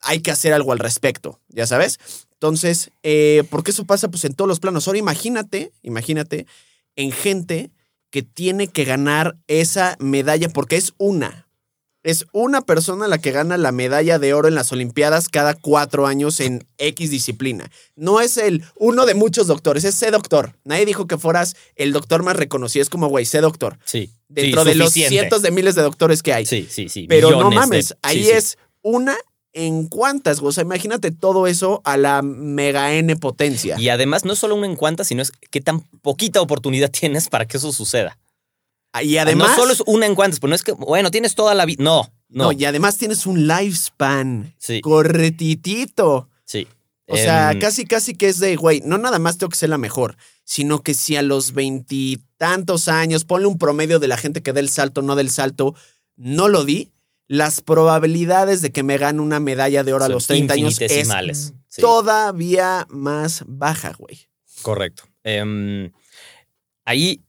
[0.00, 2.00] hay que hacer algo al respecto, ya sabes.
[2.32, 4.88] Entonces, eh, porque eso pasa pues en todos los planos.
[4.88, 6.48] Ahora imagínate, imagínate
[6.96, 7.70] en gente
[8.10, 11.47] que tiene que ganar esa medalla porque es una.
[12.08, 16.06] Es una persona la que gana la medalla de oro en las Olimpiadas cada cuatro
[16.06, 17.70] años en X disciplina.
[17.96, 20.54] No es el uno de muchos doctores, es sé doctor.
[20.64, 22.82] Nadie dijo que fueras el doctor más reconocido.
[22.82, 23.78] Es como, güey, sé doctor.
[23.84, 24.10] sí.
[24.30, 26.46] Dentro Sí, de los cientos de miles de doctores que hay.
[26.46, 27.06] Sí, sí, sí.
[27.08, 28.30] Pero no de- mames, sí, ahí sí.
[28.30, 29.16] es una
[29.54, 30.48] en cuántas, güey?
[30.50, 33.76] o sea, imagínate todo eso a la mega N potencia.
[33.78, 37.28] Y además no es solo una en cuantas, sino es qué tan poquita oportunidad tienes
[37.28, 38.16] para que eso suceda.
[39.02, 41.54] Y además, no solo es una en cuantas, pues no es que, bueno, tienes toda
[41.54, 41.82] la vida.
[41.82, 42.44] No, no.
[42.44, 46.28] no, y además tienes un lifespan sí, corretitito.
[46.44, 46.66] sí.
[47.10, 49.70] O sea, Em, casi, casi que es de, güey, no nada más tengo que ser
[49.70, 54.42] la mejor, sino que si a los veintitantos años, ponle un promedio de la gente
[54.42, 55.74] que da el salto, no del salto,
[56.16, 56.92] no lo di,
[57.26, 61.54] las probabilidades de que me gane una medalla de oro a los 30 años es.
[61.68, 64.28] Sí, todavía más baja, güey.
[64.62, 65.04] correcto.
[65.24, 65.90] Em,
[66.84, 67.22] ahí,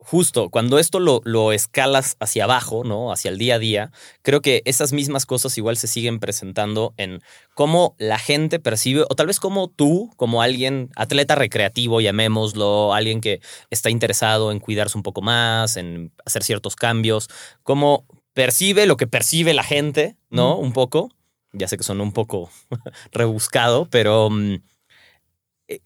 [0.00, 3.12] justo cuando esto lo, lo escalas hacia abajo, ¿no?
[3.12, 7.20] Hacia el día a día, creo que esas mismas cosas igual se siguen presentando en
[7.54, 13.20] cómo la gente percibe, o tal vez como tú, como alguien, atleta recreativo, llamémoslo, alguien
[13.20, 17.28] que está interesado en cuidarse un poco más, en hacer ciertos cambios,
[17.62, 20.56] cómo percibe lo que percibe la gente, ¿no?
[20.56, 21.10] Un poco.
[21.52, 22.48] Ya sé que son un poco
[23.12, 24.62] rebuscado, pero mm,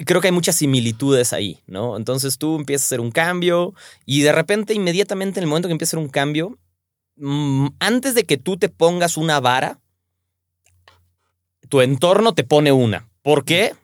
[0.05, 1.97] creo que hay muchas similitudes ahí, ¿no?
[1.97, 3.75] Entonces tú empiezas a hacer un cambio
[4.07, 6.59] y de repente, inmediatamente, en el momento que empiezas a hacer un cambio,
[7.17, 9.79] mm, antes de que tú te pongas una vara,
[11.69, 13.09] tu entorno te pone una.
[13.23, 13.75] ¿Por qué?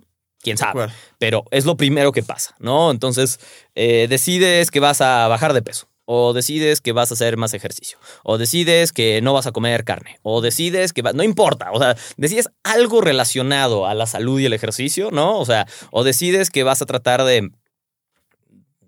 [0.42, 0.88] quién sabe.
[1.18, 2.90] Pero es lo primero que pasa, ¿no?
[2.90, 3.40] Entonces,
[3.74, 5.89] eh, decides que vas a bajar de peso.
[6.12, 7.96] O decides que vas a hacer más ejercicio.
[8.24, 10.18] O decides que no vas a comer carne.
[10.22, 11.70] O decides que va- no importa.
[11.72, 15.38] O sea, decides algo relacionado a la salud y el ejercicio, ¿no?
[15.38, 17.50] O sea, o decides que vas a tratar de,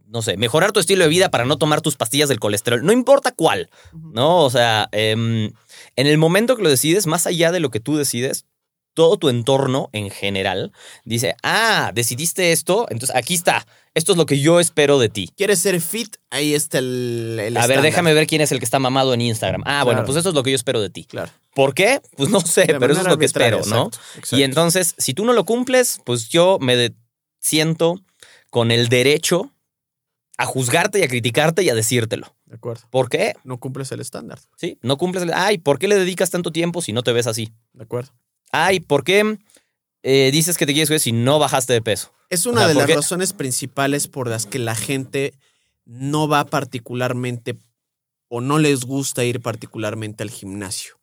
[0.07, 2.85] no sé, mejorar tu estilo de vida para no tomar tus pastillas del colesterol.
[2.85, 4.41] No importa cuál, ¿no?
[4.45, 5.53] O sea, em,
[5.97, 8.47] en el momento que lo decides, más allá de lo que tú decides,
[8.95, 10.73] todo tu entorno en general
[11.05, 13.65] dice, ah, decidiste esto, entonces aquí está.
[13.95, 15.29] Esto es lo que yo espero de ti.
[15.37, 16.17] ¿Quieres ser fit?
[16.31, 19.21] Ahí está el, el A ver, déjame ver quién es el que está mamado en
[19.21, 19.63] Instagram.
[19.67, 21.05] Ah, bueno, pues esto es lo que yo espero de ti.
[21.05, 21.31] Claro.
[21.55, 22.01] ¿Por qué?
[22.17, 23.91] Pues no sé, De pero eso es lo que espero, ¿no?
[24.17, 24.37] exacto.
[24.37, 26.95] Y entonces, si tú no lo cumples, pues yo me
[27.39, 28.01] siento
[28.49, 29.53] con el derecho
[30.39, 32.35] a juzgarte y a criticarte y a decírtelo.
[32.47, 32.83] De acuerdo.
[32.91, 33.35] ¿Por qué?
[33.45, 34.39] No cumples el estándar.
[34.57, 35.33] Sí, no cumples el...
[35.35, 37.53] Ay, ¿por qué le dedicas tanto tiempo si no te ves así?
[37.75, 38.13] De acuerdo.
[38.51, 39.39] Ay, ¿por qué
[40.03, 42.13] eh, dices que te quieres ver si no bajaste de peso?
[42.33, 45.35] Es O una sea, de ¿por las razones principales por las que la gente
[45.85, 47.59] no va particularmente
[48.29, 50.99] o no les gusta ir particularmente al gimnasio.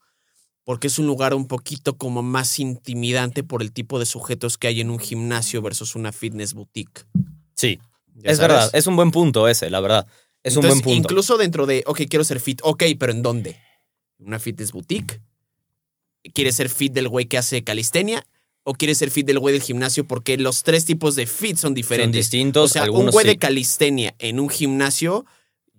[0.63, 4.69] Porque es un lugar un poquito como más intimidante por el tipo de sujetos que
[4.69, 7.05] hay en un gimnasio versus una fitness boutique.
[7.53, 7.79] Sí,
[8.15, 8.39] ¿Ya es sabes?
[8.39, 8.69] verdad.
[8.73, 10.07] Es un buen punto ese, la verdad.
[10.41, 10.97] Es un buen punto.
[10.97, 12.59] Incluso dentro de, ok, quiero ser fit.
[12.63, 13.59] Ok, pero ¿en dónde?
[14.17, 15.21] ¿Una fitness boutique?
[16.33, 18.25] ¿Quieres ser fit del güey que hace calistenia?
[18.69, 20.05] ¿O quieres ser fit del güey del gimnasio?
[20.05, 22.29] Porque los tres tipos de fit son Son diferentes.
[22.29, 22.69] distintos.
[22.69, 23.31] O sea, un güey sí.
[23.31, 25.25] de calistenia en un gimnasio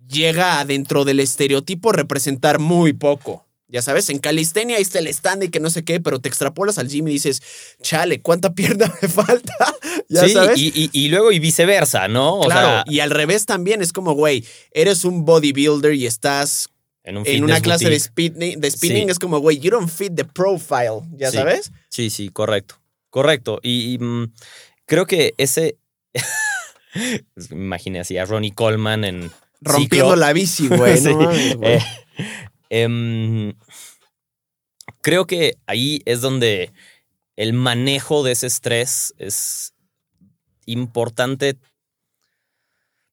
[0.09, 3.47] llega a dentro del estereotipo representar muy poco.
[3.69, 6.27] Ya sabes, en calistenia ahí está el stand y que no sé qué, pero te
[6.27, 7.41] extrapolas al gym y dices,
[7.81, 9.55] chale, ¿cuánta pierna me falta?
[10.09, 10.59] ya sí, sabes.
[10.59, 12.39] Y, y- y luego y viceversa, ¿no?
[12.39, 16.67] O claro, sea, y al revés también es como, güey, eres un bodybuilder y estás
[17.05, 19.11] en, un en una clase de spinning, de spinning Sí.
[19.11, 21.37] es como, güey, you don't fit the profile, ya Sí.
[21.37, 21.71] sabes.
[21.87, 22.75] Sí, sí, correcto.
[23.11, 23.59] Correcto.
[23.61, 24.33] Y, y, mm,
[24.87, 25.77] creo que ese.
[27.51, 29.31] me imaginé así a Ronnie Coleman en.
[29.61, 30.15] Rompiendo ciclo.
[30.15, 30.97] la bici, güey.
[31.01, 31.13] Sí.
[31.13, 31.31] no.
[31.67, 31.83] Eh,
[32.69, 33.53] em,
[35.01, 36.71] creo que ahí es donde
[37.35, 39.73] el manejo de ese estrés es
[40.65, 41.57] importante.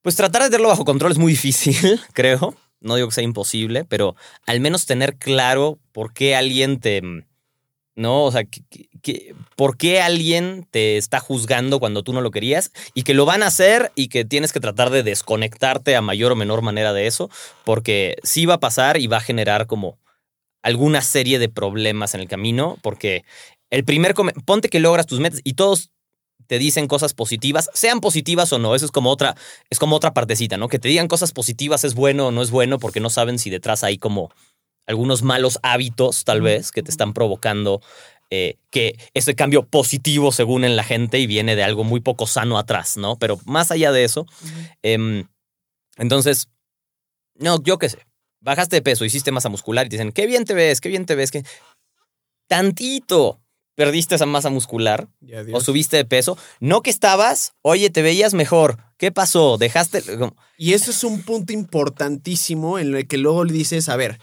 [0.03, 2.55] Pues tratar de tenerlo bajo control es muy difícil, creo.
[2.81, 4.15] No digo que sea imposible, pero
[4.47, 7.03] al menos tener claro por qué alguien te.
[7.99, 8.27] ¿No?
[8.27, 8.63] O sea, que-
[9.03, 12.71] que- ¿por qué alguien te está juzgando cuando tú no lo querías?
[12.95, 16.31] Y que lo van a hacer y que tienes que tratar de desconectarte a mayor
[16.31, 17.29] o menor manera de eso
[17.65, 19.99] porque sí va a pasar y va a generar como
[20.63, 23.25] alguna serie de problemas en el camino, porque
[23.69, 25.91] el primer, ponte que logras tus metas y todos
[26.47, 29.35] te dicen cosas positivas, sean positivas o no, eso es como otra,
[29.71, 30.69] es como otra partecita, ¿no?
[30.69, 33.51] Que te digan cosas positivas es bueno o no es bueno porque no saben si
[33.51, 34.31] detrás hay como
[34.89, 37.81] algunos malos hábitos, tal vez, que te están provocando
[38.31, 42.27] eh, que ese cambio positivo según en la gente y viene de algo muy poco
[42.27, 43.17] sano atrás, ¿no?
[43.17, 44.27] Pero más allá de eso,
[44.83, 45.29] em,
[45.97, 46.49] entonces,
[47.35, 47.99] no, yo qué sé.
[48.41, 51.07] Bajaste de peso, hiciste masa muscular y te dicen, qué bien te ves, qué bien
[51.07, 51.43] te ves, que
[52.49, 53.41] tantito
[53.79, 55.09] perdiste esa masa muscular
[55.53, 56.37] o subiste de peso.
[56.59, 58.79] No que estabas, oye, te veías mejor.
[58.97, 59.57] ¿Qué pasó?
[59.57, 60.03] Dejaste.
[60.57, 64.19] Y eso es un punto importantísimo en el que luego le dices, a ver,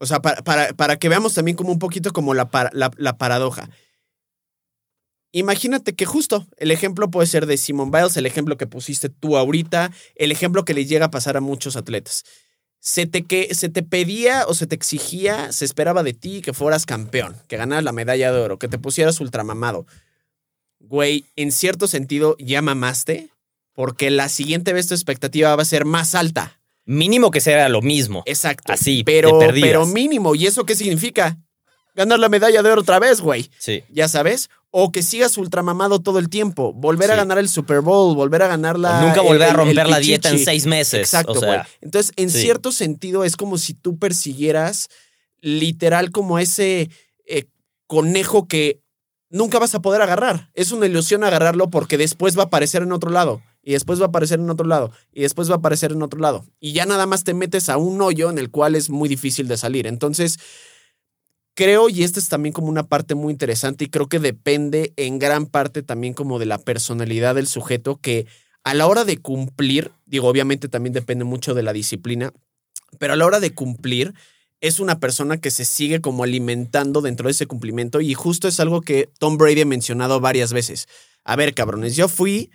[0.00, 3.18] o sea, para, para- para que veamos también como un poquito como la, la- la
[3.18, 3.70] paradoja.
[5.32, 9.36] Imagínate que justo el ejemplo puede ser de Simon Biles, el ejemplo que pusiste tú
[9.36, 12.24] ahorita, el ejemplo que le llega a pasar a muchos atletas.
[12.80, 16.52] Se te, que, se te pedía o se te exigía, se esperaba de ti que
[16.54, 19.86] fueras campeón, que ganaras la medalla de oro, que te pusieras ultramamado.
[20.80, 23.28] Güey, en cierto sentido ya mamaste,
[23.74, 26.59] porque la siguiente vez tu expectativa va a ser más alta.
[26.86, 28.22] Mínimo que sea lo mismo.
[28.26, 28.72] Exacto.
[28.72, 30.34] Así, pero, pero mínimo.
[30.34, 31.38] ¿Y eso qué significa?
[31.94, 33.50] Ganar la medalla de oro otra vez, güey.
[33.58, 33.82] Sí.
[33.90, 34.48] Ya sabes.
[34.70, 36.72] O que sigas ultramamado todo el tiempo.
[36.72, 39.00] Volver a ganar el Super Bowl, volver a ganar la.
[39.00, 41.00] O nunca volver el- a romper el- el la dieta en seis meses.
[41.00, 41.58] Exacto, o güey.
[41.80, 42.40] Entonces, en sí.
[42.42, 44.88] cierto sentido, es como si tú persiguieras
[45.40, 46.90] literal como ese
[47.26, 47.44] eh,
[47.86, 48.80] conejo que
[49.28, 50.50] nunca vas a poder agarrar.
[50.54, 53.42] Es una ilusión agarrarlo porque después va a aparecer en otro lado.
[53.62, 54.90] Y después va a aparecer en otro lado.
[55.12, 56.44] Y después va a aparecer en otro lado.
[56.60, 59.48] Y ya nada más te metes a un hoyo en el cual es muy difícil
[59.48, 59.86] de salir.
[59.86, 60.38] Entonces,
[61.54, 65.18] creo, y esta es también como una parte muy interesante, y creo que depende en
[65.18, 68.26] gran parte también como de la personalidad del sujeto, que
[68.64, 72.32] a la hora de cumplir, digo, obviamente también depende mucho de la disciplina,
[72.98, 74.14] pero a la hora de cumplir,
[74.62, 78.58] es una persona que se sigue como alimentando dentro de ese cumplimiento, y justo es
[78.60, 80.88] algo que Tom Brady ha mencionado varias veces.
[81.24, 82.50] A ver, cabrones, yo fui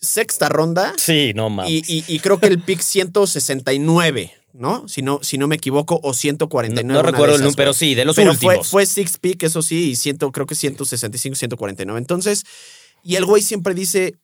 [0.00, 1.70] sexta ronda sí, no mames.
[1.70, 4.88] y, y- y creo que el pick 169, ¿no?
[4.88, 6.88] Si no, si no me equivoco, o no, 149.
[6.88, 8.56] no de recuerdo el número, pero sí, de los Pero últimos.
[8.56, 11.98] fue, fue six pick, eso sí, y ciento, creo que 165, 149.
[11.98, 12.44] Entonces,
[13.02, 14.16] Y el güey siempre dice,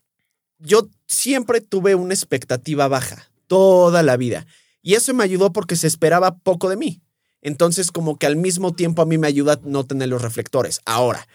[0.59, 4.47] yo siempre tuve una expectativa baja, toda la vida.
[4.83, 7.01] Y eso me ayudó porque se esperaba poco de mí.
[7.41, 10.81] Entonces, como que al mismo tiempo a mí me ayuda no tener los reflectores.
[10.85, 11.27] Ahora,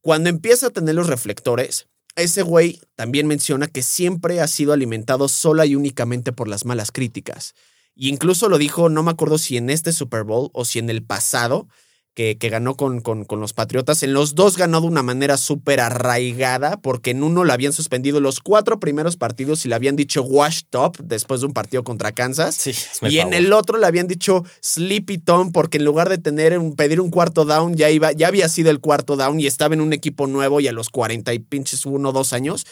[0.00, 5.28] cuando empieza a tener los reflectores, ese güey también menciona que siempre ha sido alimentado
[5.28, 7.54] sola y únicamente por las malas críticas.
[7.94, 10.90] Y incluso lo dijo, no me acuerdo si en este Super Bowl o si en
[10.90, 11.68] el pasado,
[12.14, 14.02] que, que ganó con, con, con, los Patriotas.
[14.02, 18.20] En los dos ganó de una manera súper arraigada, porque en uno le habían suspendido
[18.20, 22.12] los cuatro primeros partidos y le habían dicho washed up después de un partido contra
[22.12, 22.54] Kansas.
[22.56, 26.58] Sí, y en el otro le habían dicho sleepy Tom, porque en lugar de tener
[26.58, 29.74] un, pedir un cuarto down, ya, iba, ya había sido el cuarto down y estaba
[29.74, 32.66] en un equipo nuevo y a los 40 y pinches uno o dos años.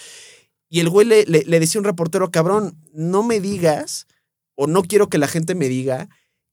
[0.68, 4.06] Y el güey le, le, le decía a un reportero, cabrón, no me digas,
[4.56, 6.08] o no quiero que la gente me diga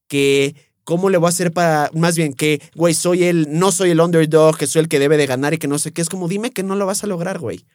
[0.07, 3.89] que ¿Cómo le voy a hacer para, más bien que, güey, soy el, no soy
[3.89, 6.01] el underdog, que soy el que debe de ganar y que no sé qué?
[6.01, 7.65] Es como, dime que no lo vas a lograr, güey.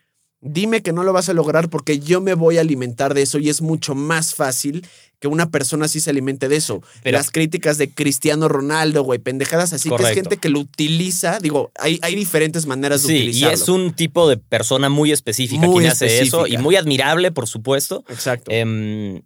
[0.40, 3.38] Dime que no lo vas a lograr porque yo me voy a alimentar de eso
[3.38, 4.86] y es mucho más fácil
[5.18, 6.82] que una persona así se alimente de eso.
[7.02, 10.06] Pero, Las críticas de Cristiano Ronaldo, güey, pendejadas así, correcto.
[10.06, 11.40] que es gente que lo utiliza.
[11.40, 13.50] Digo, hay, hay diferentes maneras de sí, utilizarlo.
[13.50, 17.32] Y es un tipo de persona muy específica Muy quien hace eso y muy admirable,
[17.32, 18.04] por supuesto.
[18.08, 18.50] Exacto.
[18.50, 19.20] Em,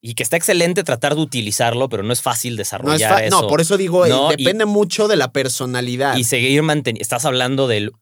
[0.00, 3.24] y que está excelente tratar de utilizarlo, pero no es fácil no, es desarrollar fa-
[3.24, 3.42] eso.
[3.42, 6.16] no, por eso digo, eh, No, y- depende mucho de la personalidad.
[6.16, 7.02] Y seguir manteniendo.
[7.02, 7.92] Estás hablando del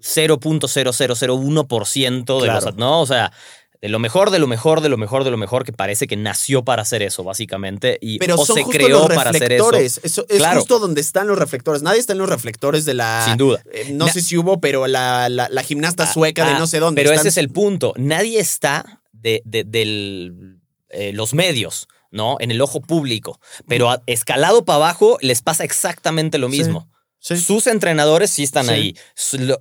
[0.00, 2.66] 0.0001% de Claro.
[2.66, 2.76] los.
[2.76, 3.00] ¿No?
[3.00, 3.32] O sea,
[3.80, 6.16] de lo mejor, de lo mejor, de lo mejor, de lo mejor, que parece que
[6.16, 7.98] nació para hacer eso, básicamente.
[8.00, 9.72] Y, Pero o son se justo creó los para hacer eso.
[9.74, 10.00] es
[10.38, 10.60] Claro.
[10.60, 11.82] justo donde están los reflectores.
[11.82, 13.24] Nadie está en los reflectores de la.
[13.26, 13.60] Sin duda.
[13.72, 16.68] eh, no Na- sé si hubo, pero la, la, la gimnasta sueca de Ah, no
[16.68, 17.02] sé dónde.
[17.02, 17.92] Pero Están- ese es el punto.
[17.96, 20.60] Nadie está de, de- del,
[20.92, 22.36] eh, los medios, ¿no?
[22.40, 23.40] En el ojo público.
[23.66, 26.88] Pero a- escalado para abajo les pasa exactamente lo mismo.
[27.18, 27.36] Sí.
[27.36, 28.72] Sus entrenadores sí están Sí.
[28.72, 28.96] ahí.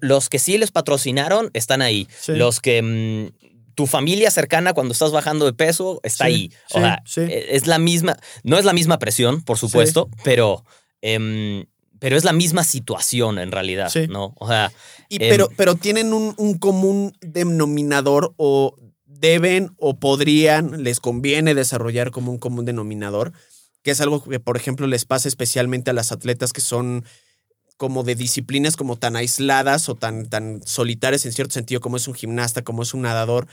[0.02, 2.08] Los que sí les patrocinaron están ahí.
[2.20, 2.34] Sí.
[2.34, 6.52] Los que mm, tu familia cercana cuando estás bajando de peso está Sí, ahí.
[6.72, 7.22] O sí, sea, sí.
[7.22, 10.66] e- es la misma, no es la misma presión, por supuesto, pero,
[11.02, 11.66] em,
[12.00, 14.08] pero es la misma situación en realidad, Sí.
[14.08, 14.34] ¿no?
[14.40, 14.72] O sea,
[15.08, 18.76] Y em, pero, pero tienen un, un común denominador o
[19.22, 23.32] deben o podrían, les conviene desarrollar como un común denominador,
[23.84, 27.06] que es algo que, por ejemplo, les pasa especialmente a las atletas que son
[27.78, 32.08] como de disciplinas como tan aisladas o tan, tan solitarias en cierto sentido, como es
[32.08, 33.48] un gimnasta, como es un nadador,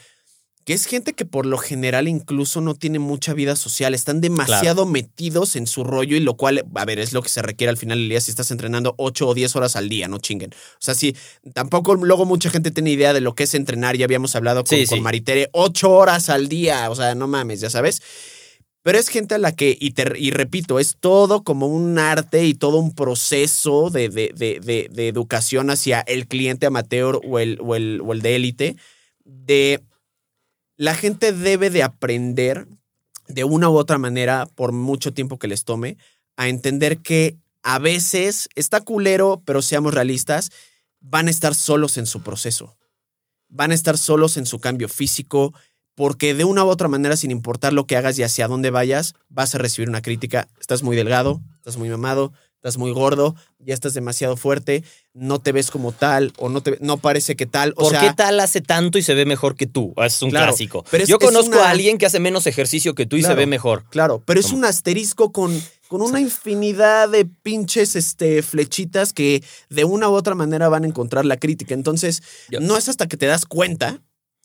[0.68, 4.84] que es gente que por lo general incluso no tiene mucha vida social, están demasiado
[4.84, 7.78] metidos en su rollo y lo cual, a ver, es lo que se requiere al
[7.78, 10.50] final del día si estás entrenando 8 o 10 horas al día, no chinguen.
[10.52, 11.16] O sea, sí,
[11.54, 14.76] tampoco luego mucha gente tiene idea de lo que es entrenar, ya habíamos hablado con,
[14.78, 15.00] Sí, con sí.
[15.02, 18.02] Maritere, 8 horas al día, o sea, no mames, ya sabes.
[18.82, 22.44] Pero es gente a la que, y, te- y repito, es todo como un arte
[22.44, 27.38] y todo un proceso de, de- de- de- de educación hacia el cliente amateur o
[27.38, 28.76] el, o el, o el de élite,
[29.24, 29.80] de
[30.78, 32.66] la gente debe de aprender
[33.26, 35.98] de una u otra manera, por mucho tiempo que les tome,
[36.36, 40.50] a entender que a veces está culero, pero seamos realistas,
[41.00, 42.76] van a estar solos en su proceso.
[43.48, 45.52] Van a estar solos en su cambio físico,
[45.96, 49.14] porque de una u otra manera, sin importar lo que hagas y hacia dónde vayas,
[49.28, 50.48] vas a recibir una crítica.
[50.60, 54.82] Estás muy delgado, estás muy mamado, estás muy gordo, ya estás demasiado fuerte,
[55.14, 57.70] no te ves como tal o no, te, no parece que tal.
[57.76, 59.94] O ¿Por sea, qué tal hace tanto y se ve mejor que tú?
[59.96, 60.84] Es un Claro, clásico.
[60.90, 63.20] pero es- Yo es conozco una- a alguien que hace menos ejercicio que tú y
[63.20, 63.34] Claro.
[63.34, 63.84] se ve mejor.
[63.90, 64.58] Claro, pero es ¿Cómo?
[64.58, 70.34] un asterisco con, con una infinidad de pinches este, flechitas que de una u otra
[70.34, 71.74] manera van a encontrar la crítica.
[71.74, 74.02] Entonces, Yo- no es hasta que te das cuenta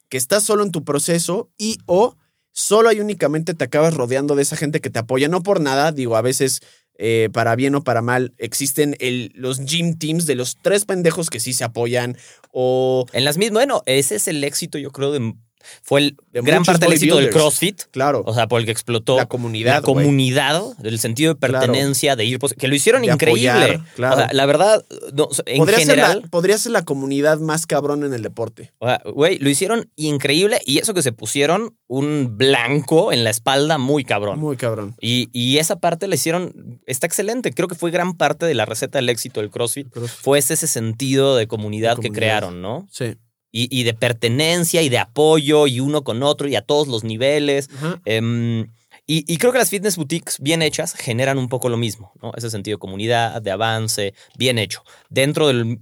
[0.09, 2.15] que estás solo en tu proceso y o
[2.51, 5.27] solo y únicamente te acabas rodeando de esa gente que te apoya.
[5.29, 6.61] No por nada, digo, a veces
[6.97, 11.29] eh, para bien o para mal existen el, los gym teams de los tres pendejos
[11.29, 12.17] que sí se apoyan
[12.51, 13.05] o...
[13.13, 15.33] En las mismas, bueno, ese es el éxito, yo creo, de.
[15.81, 17.29] Fue el De gran parte del éxito del.
[17.29, 17.81] CrossFit.
[17.91, 19.75] Claro, O sea, por el que explotó la comunidad.
[19.75, 21.59] la comunidad, el sentido de Claro.
[21.59, 23.49] pertenencia, de ir, pues, que lo hicieron De increíble.
[23.49, 24.15] apoyar, claro.
[24.15, 27.65] O sea, la verdad, no, en Podría, ser general, la, podría ser la comunidad más
[27.65, 28.71] cabrón en el deporte.
[28.79, 33.29] o sea, güey, lo hicieron increíble y eso que se pusieron un blanco en la
[33.29, 34.39] espalda muy cabrón.
[34.39, 34.95] Muy cabrón.
[34.99, 37.51] Y, y esa parte la hicieron, está excelente.
[37.53, 39.87] Creo que fue gran parte de la receta del éxito del CrossFit.
[40.07, 42.87] Fue ese, ese sentido de comunidad, De que crearon, ¿no?
[42.91, 43.15] Sí.
[43.55, 47.03] Y, y de pertenencia y de apoyo y uno con otro y a todos los
[47.03, 47.69] niveles.
[48.03, 48.63] Em,
[49.05, 52.31] y, y creo que las fitness boutiques bien hechas generan un poco lo mismo, ¿no?
[52.35, 54.83] Ese sentido de comunidad, de avance, bien hecho.
[55.09, 55.79] Dentro del.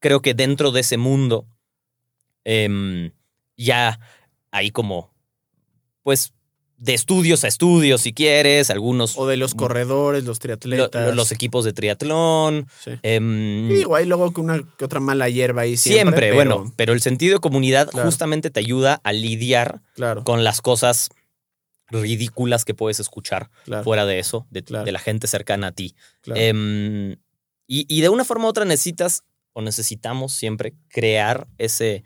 [0.00, 1.46] Creo que dentro de ese mundo,
[2.42, 3.12] em,
[3.56, 4.00] ya
[4.50, 5.14] hay como.
[6.02, 6.34] Pues
[6.84, 9.16] de estudios a estudios, si quieres, algunos.
[9.16, 11.06] O de los corredores, los lo- triatletas.
[11.06, 12.66] lo- los equipos de triatlón.
[12.82, 12.90] Sí.
[13.02, 16.02] em, Y digo, hay luego que una que otra mala hierba ahí siempre.
[16.02, 18.06] siempre, pero- bueno, pero el sentido de comunidad Claro.
[18.06, 21.10] justamente te ayuda a lidiar Claro, con las cosas
[21.90, 25.94] ridículas que puedes escuchar claro, fuera de eso, de, de la gente cercana a ti.
[26.22, 26.40] claro.
[26.40, 27.12] Em,
[27.66, 29.22] y, y de una forma u otra necesitas
[29.52, 32.02] o necesitamos siempre crear ese eh,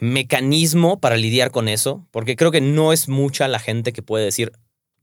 [0.00, 4.24] mecanismo para lidiar con eso, porque creo que no es mucha la gente que puede
[4.24, 4.52] decir,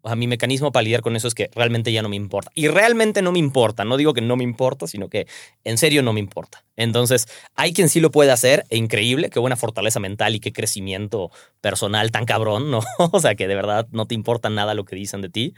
[0.06, 2.52] o sea, mi mecanismo para lidiar con eso es que realmente ya no me importa.
[2.56, 5.28] Y realmente no me importa, no digo que no me importa, sino que
[5.64, 6.66] en serio no me importa.
[6.76, 10.52] Entonces, hay quien sí lo puede hacer, e increíble, qué buena fortaleza mental y qué
[10.52, 12.82] crecimiento personal tan cabrón, ¿no?
[13.14, 15.54] O sea, que de verdad no te importa nada lo que dicen de ti.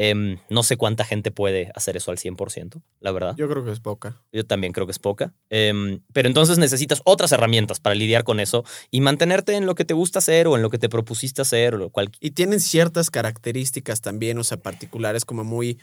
[0.00, 3.34] Em, no sé cuánta gente puede hacer eso al 100%, la verdad.
[3.36, 4.22] Yo creo que es poca.
[4.30, 5.34] Yo también creo que es poca.
[5.50, 9.84] Em, pero entonces necesitas otras herramientas para lidiar con eso y mantenerte en lo que
[9.84, 12.12] te gusta hacer o en lo que te propusiste hacer o lo cual.
[12.20, 15.80] Y tienen ciertas características también, o sea, particulares, como muy.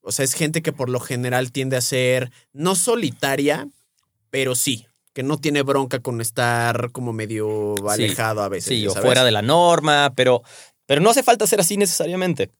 [0.00, 3.68] O sea, es gente que por lo general tiende a ser no solitaria,
[4.30, 8.76] pero sí, que no tiene bronca con estar como medio Sí, alejado a veces.
[8.76, 10.42] Sí, o fuera de la norma, pero,
[10.86, 12.50] pero no hace falta ser así necesariamente.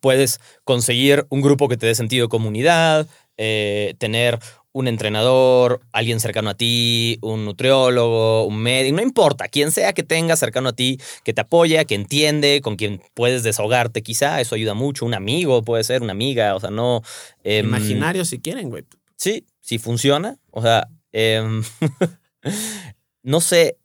[0.00, 4.38] Puedes conseguir un grupo que te dé sentido de comunidad, eh, tener
[4.72, 10.04] un entrenador, alguien cercano a ti, un nutriólogo, un médico, no importa, quien sea que
[10.04, 14.54] tengas cercano a ti, que te apoya, que entiende, con quien puedes desahogarte quizá, eso
[14.54, 17.02] ayuda mucho, un amigo puede ser, una amiga, o sea, no...
[17.42, 18.84] em, Imaginario si quieren, güey.
[19.16, 20.38] Sí, sí funciona.
[20.50, 21.62] O sea, em,
[23.22, 23.76] no sé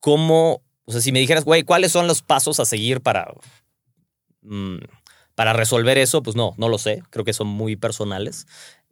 [0.00, 3.32] cómo, o sea, si me dijeras, güey, ¿cuáles son los pasos a seguir para,
[5.34, 6.22] para resolver eso?
[6.22, 7.02] Pues no, no lo sé.
[7.10, 8.46] Creo que son muy personales.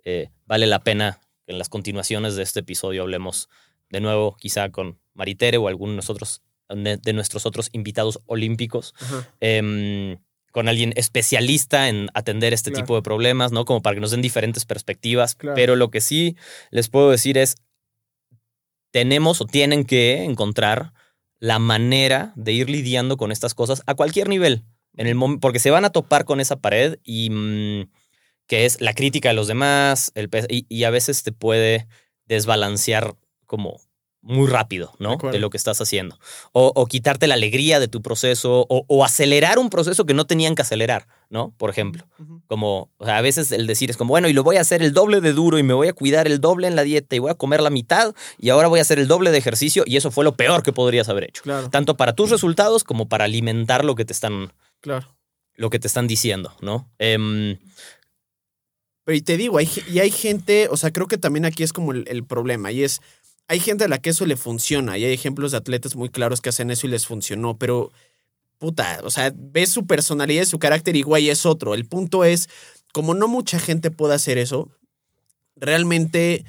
[0.05, 3.49] Eh, vale la pena que en las continuaciones de este episodio hablemos
[3.91, 8.95] de nuevo, quizá con Maritere o alguno de nosotros, de, de nuestros otros invitados olímpicos
[9.41, 10.19] em,
[10.53, 12.85] con alguien especialista en atender este Claro.
[12.85, 13.65] tipo de problemas, ¿no?
[13.65, 15.35] Como para que nos den diferentes perspectivas.
[15.35, 15.55] Claro.
[15.55, 16.37] Pero lo que sí
[16.71, 17.57] les puedo decir es,
[18.91, 20.93] tenemos o tienen que encontrar
[21.39, 24.65] la manera de ir lidiando con estas cosas a cualquier nivel.
[24.97, 27.91] En el porque se van a topar con esa pared y mm,
[28.47, 31.87] que es la crítica de los demás, el y, y a veces te puede
[32.27, 33.15] desbalancear
[33.47, 33.81] como
[34.27, 35.17] muy rápido, De ¿no?
[35.31, 36.19] De lo que estás haciendo.
[36.53, 40.27] O, o quitarte la alegría de tu proceso, o, o acelerar un proceso que no
[40.27, 41.55] tenían que acelerar, ¿no?
[41.57, 42.05] Por ejemplo.
[42.49, 44.83] Como, o sea, a veces el decir es como, bueno, y lo voy a hacer
[44.83, 47.21] el doble de duro y me voy a cuidar el doble en la dieta y
[47.21, 49.97] voy a comer la mitad y ahora voy a hacer el doble de ejercicio y
[49.97, 51.43] eso fue lo peor que podrías haber hecho.
[51.43, 54.53] Claro, Tanto para tus resultados como para alimentar lo que te están,
[54.87, 55.17] claro.
[55.57, 56.89] lo que te están diciendo, ¿no?
[56.99, 57.59] Em,
[59.05, 61.73] Pero y te digo, hay, y hay gente, o sea, creo que también aquí es
[61.73, 63.01] como el, el problema, y es,
[63.49, 66.41] hay gente a la que eso le funciona, y hay ejemplos de atletas muy claros
[66.41, 67.91] que hacen eso y les funcionó, pero,
[68.59, 71.75] puta, o sea, ves su personalidad y su carácter y es otro.
[71.75, 72.49] El punto es,
[72.93, 74.71] como no mucha gente puede hacer eso,
[75.57, 76.45] realmente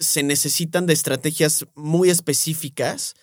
[0.00, 3.14] se necesitan de estrategias muy específicas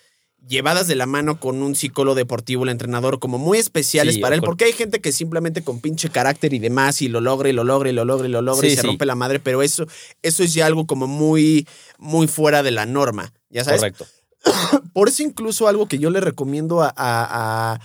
[0.46, 4.34] llevadas de la mano con un psicólogo deportivo, el entrenador, como muy especiales Sí, para
[4.34, 7.52] él, porque hay gente que simplemente con pinche carácter y demás y lo logra y
[7.52, 8.86] lo logra y lo logra y lo logra y se sí.
[8.86, 9.86] rompe la madre, pero eso,
[10.22, 11.66] eso es ya algo como muy,
[11.98, 13.80] muy fuera de la norma, ¿ya sabes?
[13.80, 14.06] correcto.
[14.92, 17.80] Por eso incluso algo que yo le recomiendo a, a- a-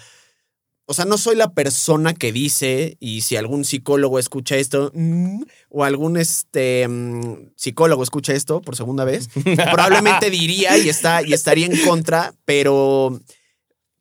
[0.86, 5.44] O sea, no soy la persona que dice, y si algún psicólogo escucha esto, mm,
[5.70, 9.30] o algún este, mm, psicólogo escucha esto por segunda vez,
[9.72, 13.18] probablemente diría y, está, y estaría en contra, pero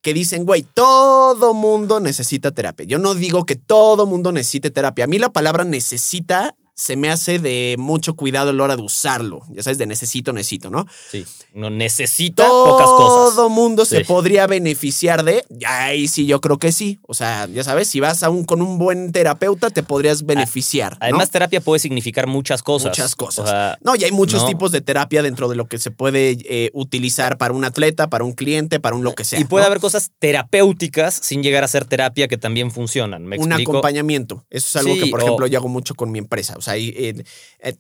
[0.03, 2.85] que dicen, güey, todo mundo necesita terapia.
[2.85, 5.05] Yo no digo que todo mundo necesite terapia.
[5.05, 8.83] A mí la palabra necesita se me hace de mucho cuidado a la hora de
[8.83, 9.43] usarlo.
[9.51, 10.87] Ya sabes, de necesito, necesito, ¿no?
[11.11, 11.25] Sí.
[11.55, 13.35] No necesita pocas cosas.
[13.37, 15.45] Todo mundo se podría beneficiar de.
[15.67, 16.99] Ahí sí, yo creo que sí.
[17.07, 20.93] O sea, ya sabes, si vas a un, con un buen terapeuta, te podrías beneficiar.
[20.93, 20.99] ¿no?
[21.03, 22.89] Además, terapia puede significar muchas cosas.
[22.91, 23.45] Muchas cosas.
[23.45, 24.49] O sea, No, y hay muchos No.
[24.49, 28.25] tipos de terapia dentro de lo que se puede eh, utilizar para un atleta, para
[28.25, 29.39] un cliente, para un lo que sea.
[29.39, 29.67] y puede ¿no?
[29.67, 33.25] haber cosas terapéuticas sin llegar a ser terapia que también funcionan.
[33.25, 33.73] ¿Me un explico?
[33.73, 34.45] acompañamiento.
[34.51, 36.55] Eso es algo Sí, que, por o- ejemplo, yo hago mucho con mi empresa.
[36.63, 37.25] Sea, eh,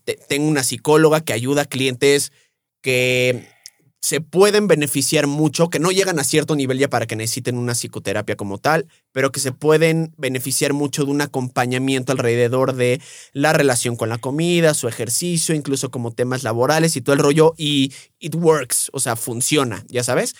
[0.04, 2.32] te- tengo una psicóloga que ayuda a clientes
[2.82, 3.46] que
[4.00, 7.74] se pueden beneficiar mucho, que no llegan a cierto nivel ya para que necesiten una
[7.76, 13.00] psicoterapia como tal, pero que se pueden beneficiar mucho de un acompañamiento alrededor de
[13.32, 17.54] la relación con la comida, su ejercicio, incluso como temas laborales y todo el rollo.
[17.56, 20.34] Y it works, o sea, funciona, ya sabes.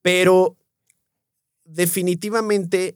[0.00, 0.56] Pero
[1.64, 2.94] definitivamente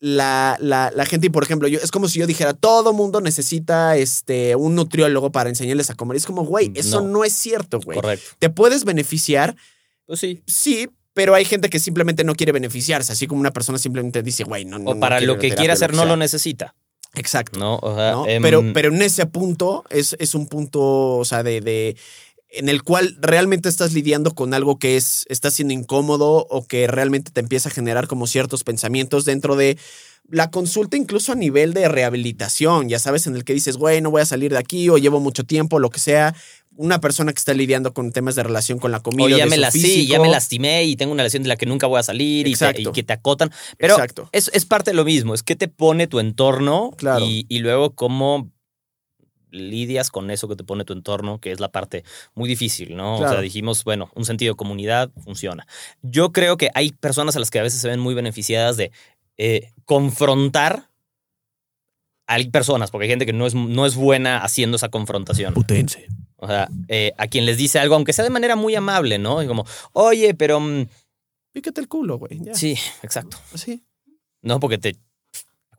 [0.00, 3.20] la, la, la gente, y por ejemplo, yo, es como si yo dijera, todo mundo
[3.20, 6.16] necesita este, un nutriólogo para enseñarles a comer.
[6.16, 7.08] Es como, güey, eso No.
[7.08, 8.00] no, es cierto, güey.
[8.00, 8.24] Correcto.
[8.38, 9.56] ¿Te puedes beneficiar?
[10.06, 10.42] Pues sí.
[10.46, 14.44] Sí, Pero hay gente que simplemente no quiere beneficiarse, así como una persona simplemente dice,
[14.44, 14.92] güey, no, no.
[14.92, 16.06] O para lo que quiere hacer no sea".
[16.06, 16.74] lo necesita,
[17.14, 17.58] Exacto.
[17.58, 17.76] ¿no?
[17.82, 18.26] O sea, ¿no?
[18.28, 20.80] em, pero, pero en ese punto es, es un punto,
[21.18, 21.96] o sea, de, de-
[22.52, 26.86] en el cual realmente estás lidiando con algo que es, está siendo incómodo o que
[26.86, 29.78] realmente te empieza a generar como ciertos pensamientos dentro de
[30.28, 34.10] la consulta, incluso a nivel de rehabilitación, ya sabes, en el que dices, güey, no
[34.10, 36.34] voy a salir de aquí o llevo mucho tiempo, lo que sea.
[36.76, 39.26] Una persona que está lidiando con temas de relación con la comida.
[39.26, 41.56] o ya de me, las- sí, ya me lastimé y tengo una lesión de la
[41.56, 43.50] que nunca voy a salir y, te- y que te acotan.
[43.76, 44.28] Pero Exacto.
[44.32, 47.24] es, es parte de lo mismo, es que te pone tu entorno Claro.
[47.26, 48.50] y, y luego cómo
[49.50, 53.16] lidias con eso que te pone tu entorno, que es la parte muy difícil, ¿no?
[53.16, 55.66] O sea, dijimos, bueno, un sentido de comunidad funciona.
[56.02, 58.92] Yo creo que hay personas a las que a veces se ven muy beneficiadas de
[59.38, 60.88] eh, confrontar.
[62.26, 65.52] Hay personas, porque hay gente que no es, no es buena haciendo esa confrontación.
[65.52, 66.06] Putense.
[66.36, 69.42] O sea, eh, a quien les dice algo, aunque sea de manera muy amable, ¿no?
[69.42, 70.60] Y como, oye, pero...
[70.60, 70.86] mm,
[71.52, 72.38] Pícate el culo, güey.
[72.40, 72.54] ya.
[72.54, 73.36] sí, exacto.
[73.52, 73.84] Así.
[74.42, 74.96] No, porque te...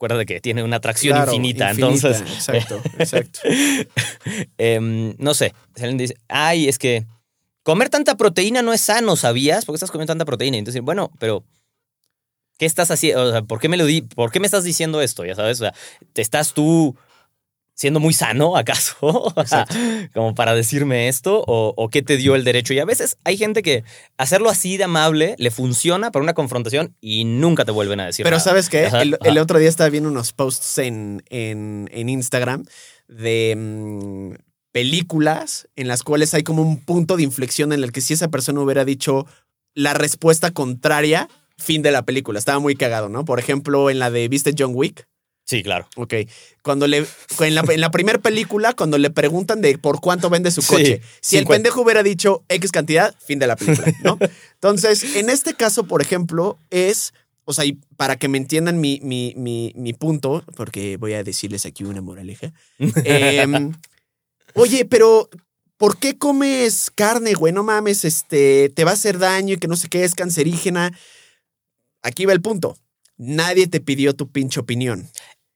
[0.02, 2.22] Acuerda de que tiene una atracción Claro, infinita, infinita, entonces...
[2.22, 3.40] Exacto, exacto.
[4.58, 7.06] em, no sé, alguien dice, ay, es que
[7.62, 9.64] comer tanta proteína no es sano, ¿sabías?
[9.64, 10.58] ¿Por qué estás comiendo tanta proteína?
[10.58, 11.44] Entonces, bueno, pero...
[12.58, 13.22] ¿Qué estás haciendo?
[13.22, 14.02] O sea, ¿por qué me lo di?
[14.02, 15.24] ¿Por qué me estás diciendo esto?
[15.24, 15.74] Ya sabes, o sea,
[16.14, 16.98] ¿te estás tú
[17.82, 19.34] siendo muy sano, acaso?
[20.14, 22.76] Como para decirme esto, o, o qué te dio el derecho.
[22.76, 23.84] Y a veces hay gente que
[24.18, 28.24] hacerlo así de amable le funciona para una confrontación y nunca te vuelven a decir
[28.24, 28.44] Pero nada.
[28.44, 28.86] ¿sabes qué?
[28.86, 29.28] Ajá, El, ajá.
[29.28, 32.66] el otro día estaba viendo unos posts en, en, en Instagram
[33.08, 34.34] de mm,
[34.72, 38.28] películas en las cuales hay como un punto de inflexión en el que si esa
[38.28, 39.26] persona hubiera dicho
[39.74, 41.28] la respuesta contraria,
[41.58, 42.38] fin de la película.
[42.38, 43.26] Estaba muy cagado, ¿no?
[43.26, 45.08] Por ejemplo, en la de ¿Viste John Wick?
[45.46, 45.88] Sí, claro.
[45.96, 46.14] Ok.
[46.64, 47.06] Cuando le.
[47.40, 50.68] En la, en la primera película, cuando le preguntan de por cuánto vende su Sí,
[50.70, 51.02] coche.
[51.20, 51.50] si el 50.
[51.54, 54.18] pendejo hubiera dicho X cantidad, fin de la película, ¿no?
[54.54, 57.14] Entonces, en este caso, por ejemplo, es.
[57.44, 61.24] O sea, y para que me entiendan mi, mi, mi, mi punto, porque voy a
[61.24, 62.54] decirles aquí una moraleja.
[63.04, 63.74] em,
[64.56, 65.30] oye, pero.
[65.78, 67.52] ¿Por qué comes carne, güey?
[67.52, 70.96] No mames, este, te va a hacer daño y que no sé qué es cancerígena.
[72.04, 72.78] Aquí va el punto.
[73.18, 75.10] Nadie te pidió tu pinche opinión.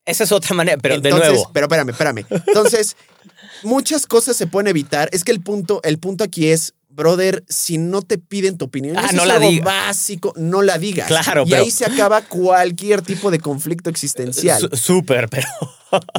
[0.06, 1.52] Esa es otra manera, pero Entonces, de nuevo.
[1.54, 2.26] Pero espérame, espérame.
[2.48, 2.96] Entonces,
[3.64, 5.10] muchas cosas se pueden evitar.
[5.12, 8.98] Es que el punto, el punto aquí es, brother, si no te piden tu opinión,
[8.98, 9.66] Ah, no es la algo digas.
[9.66, 11.08] básico, no la digas.
[11.08, 14.70] Claro, y pero- ahí se acaba cualquier tipo de conflicto existencial.
[14.74, 15.48] Súper, pero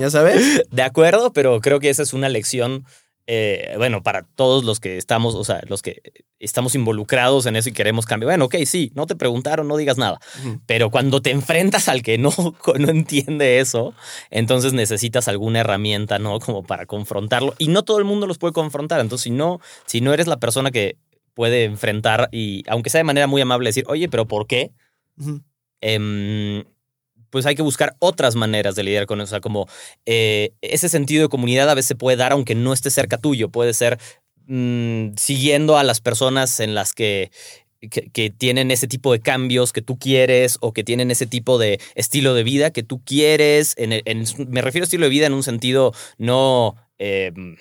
[0.00, 0.62] ¿Ya sabes?
[0.70, 2.84] de acuerdo, pero creo que esa es una lección,
[3.26, 6.00] eh, bueno, para todos los que estamos, o sea, los que
[6.38, 8.28] estamos involucrados en eso y queremos cambiar.
[8.28, 10.20] Bueno, ok, sí, no te preguntaron, no digas nada.
[10.66, 12.30] Pero cuando te enfrentas al que no,
[12.78, 13.94] no entiende eso,
[14.30, 16.38] entonces necesitas alguna herramienta, ¿no?
[16.38, 17.54] Como para confrontarlo.
[17.58, 19.00] Y no todo el mundo los puede confrontar.
[19.00, 20.96] Entonces, si no, si no eres la persona que
[21.34, 24.72] puede enfrentar y, aunque sea de manera muy amable, decir, oye, pero ¿por qué?
[25.80, 26.64] Em,
[27.30, 29.26] pues hay que buscar otras maneras de lidiar con eso.
[29.26, 29.68] O sea, como
[30.04, 33.48] eh, ese sentido de comunidad a veces se puede dar aunque no esté cerca tuyo.
[33.48, 33.98] Puede ser
[34.46, 37.30] mm, siguiendo a las personas en las que,
[37.90, 41.80] que, tienen ese tipo de cambios que tú quieres o que tienen ese tipo de
[41.94, 43.74] estilo de vida que tú quieres.
[43.76, 46.76] En- me refiero a estilo de vida en un sentido no...
[46.98, 47.56] em,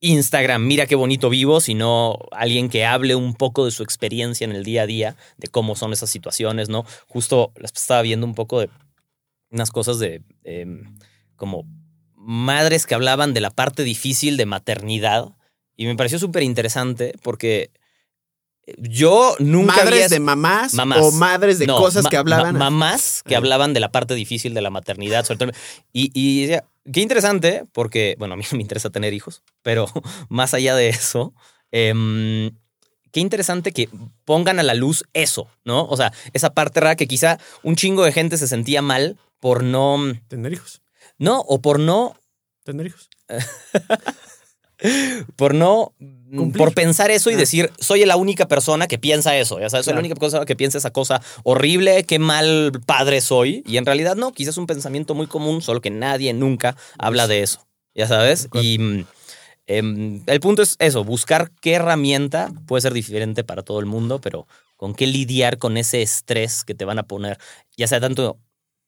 [0.00, 4.52] Instagram, mira qué bonito vivo, sino alguien que hable un poco de su experiencia en
[4.52, 6.84] el día a día, de cómo son esas situaciones, ¿no?
[7.06, 8.70] Justo estaba viendo un poco de
[9.50, 10.96] unas cosas de em,
[11.36, 11.64] como
[12.14, 15.34] madres que hablaban de la parte difícil de maternidad
[15.76, 17.70] y me pareció súper interesante porque
[18.78, 20.08] yo nunca Madres había...
[20.08, 20.98] de mamás, Mamás.
[21.00, 22.52] o madres de No, cosas ma- que hablaban.
[22.54, 23.38] ma- mamás que Ah.
[23.38, 25.50] hablaban de la parte difícil de la maternidad, sobre todo.
[25.92, 29.86] Y, y decía, qué interesante, porque, bueno, a mí no me interesa tener hijos, pero
[30.28, 31.34] más allá de eso,
[31.72, 32.50] em,
[33.12, 33.88] qué interesante que
[34.24, 35.84] pongan a la luz eso, ¿no?
[35.86, 39.62] O sea, esa parte rara que quizá un chingo de gente se sentía mal por
[39.64, 39.98] no.
[40.28, 40.82] Tener hijos.
[41.18, 42.16] No, o por no.
[42.64, 43.08] Tener hijos.
[45.36, 45.92] Por no.
[46.34, 46.58] Cumplir.
[46.58, 47.38] Por pensar eso y Ah.
[47.38, 49.58] decir, soy la única persona que piensa eso.
[49.58, 53.64] Ya sabes, soy la única persona que piensa esa cosa horrible, qué mal padre soy.
[53.66, 57.26] Y en realidad no, quizás es un pensamiento muy común, solo que nadie nunca habla
[57.26, 57.66] de eso.
[57.96, 58.48] Ya sabes.
[58.54, 59.04] Y mm,
[59.66, 64.20] em, el punto es eso, buscar qué herramienta puede ser diferente para todo el mundo,
[64.20, 67.38] pero con qué lidiar con ese estrés que te van a poner,
[67.76, 68.38] ya sea tanto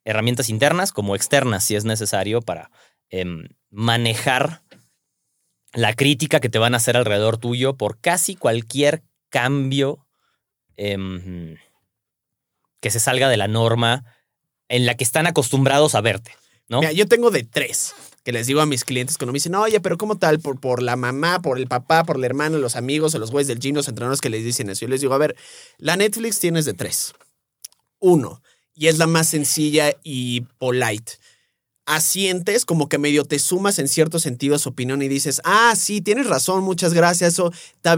[0.04, 2.70] herramientas internas como externas, si es necesario, para
[3.10, 4.61] em, manejar
[5.72, 10.06] la crítica que te van a hacer alrededor tuyo por casi cualquier cambio
[10.76, 11.56] em,
[12.80, 14.04] que se salga de la norma
[14.68, 16.32] en la que están acostumbrados a verte,
[16.68, 16.82] ¿no?
[16.92, 17.94] Yo tengo de tres.
[18.24, 20.38] que les digo a mis clientes cuando me dicen, oye, pero ¿cómo tal?
[20.38, 23.48] Por, por la mamá, por el papá, por el hermano, los amigos, o los güeyes
[23.48, 24.82] del gym, los entrenadores que les dicen eso.
[24.82, 25.36] Yo les digo, a ver,
[25.78, 27.14] la Netflix tienes de tres.
[27.98, 28.40] Uno,
[28.74, 31.14] y es la más sencilla y polite.
[31.84, 35.74] Asientes, como que medio te sumas en cierto sentido a su opinión y dices, ah,
[35.76, 37.52] sí, tienes razón, muchas gracias, eso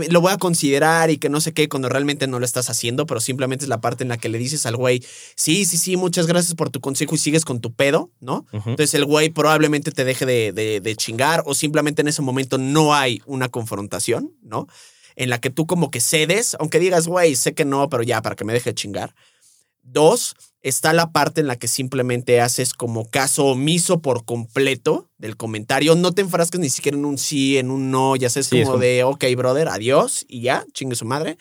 [0.09, 3.05] lo voy a considerar y que no sé qué, cuando realmente no lo estás haciendo,
[3.07, 5.05] pero simplemente es la parte en la que le dices al güey,
[5.37, 8.47] sí, sí, sí, muchas gracias por tu consejo y sigues con tu pedo, ¿no?
[8.71, 12.57] Entonces el güey probablemente te deje de, de- de chingar o simplemente en ese momento
[12.59, 14.67] no hay una confrontación, ¿no?
[15.17, 18.21] En la que tú como que cedes, aunque digas, güey, sé que no, pero ya,
[18.23, 19.15] para que me deje de chingar.
[19.87, 25.37] Dos, está la parte en la que simplemente haces como caso omiso por completo del
[25.37, 25.95] comentario.
[25.95, 28.73] No te enfrascas ni siquiera en un sí, en un no, ya sabes, Sí, como
[28.73, 31.37] como- de, ok, brother, adiós y ya, chingue su madre.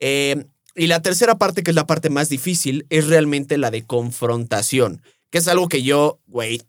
[0.00, 3.84] Eh, y la tercera parte, que es la parte más difícil, es realmente la de
[3.84, 6.62] confrontación, que es algo que yo, güey,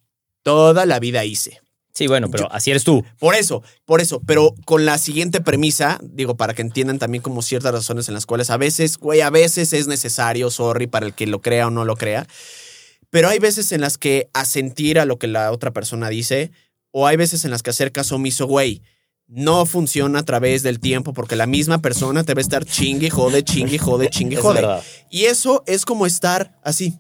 [0.44, 1.62] toda la vida hice.
[1.94, 3.06] Sí, bueno, pero Yo- así eres tú.
[3.20, 7.44] Por eso, por eso, pero con la siguiente premisa, digo, para que entiendan también como
[7.44, 11.14] ciertas razones en las cuales a veces, güey, a veces es necesario, sorry, para el
[11.14, 12.26] que lo crea o no lo crea,
[13.12, 16.52] pero hay veces en las que asentir a lo que la otra persona dice,
[16.90, 18.82] o hay veces en las que hacer caso omiso, güey,
[19.28, 23.12] no funciona a través del tiempo porque la misma persona te va a estar chingue,
[23.12, 24.82] jode, chingue, jode, chingue, jode.
[25.12, 26.98] Y eso es como estar así.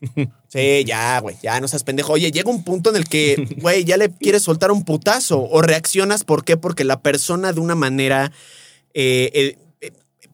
[0.52, 2.12] Sí, ya, güey, ya no seas pendejo.
[2.12, 5.62] Oye, llega un punto en el que, güey, ya le quieres soltar un putazo o
[5.62, 6.24] reaccionas.
[6.24, 6.58] ¿Por qué?
[6.58, 8.32] Porque la persona de una manera
[8.92, 9.92] eh, eh, eh,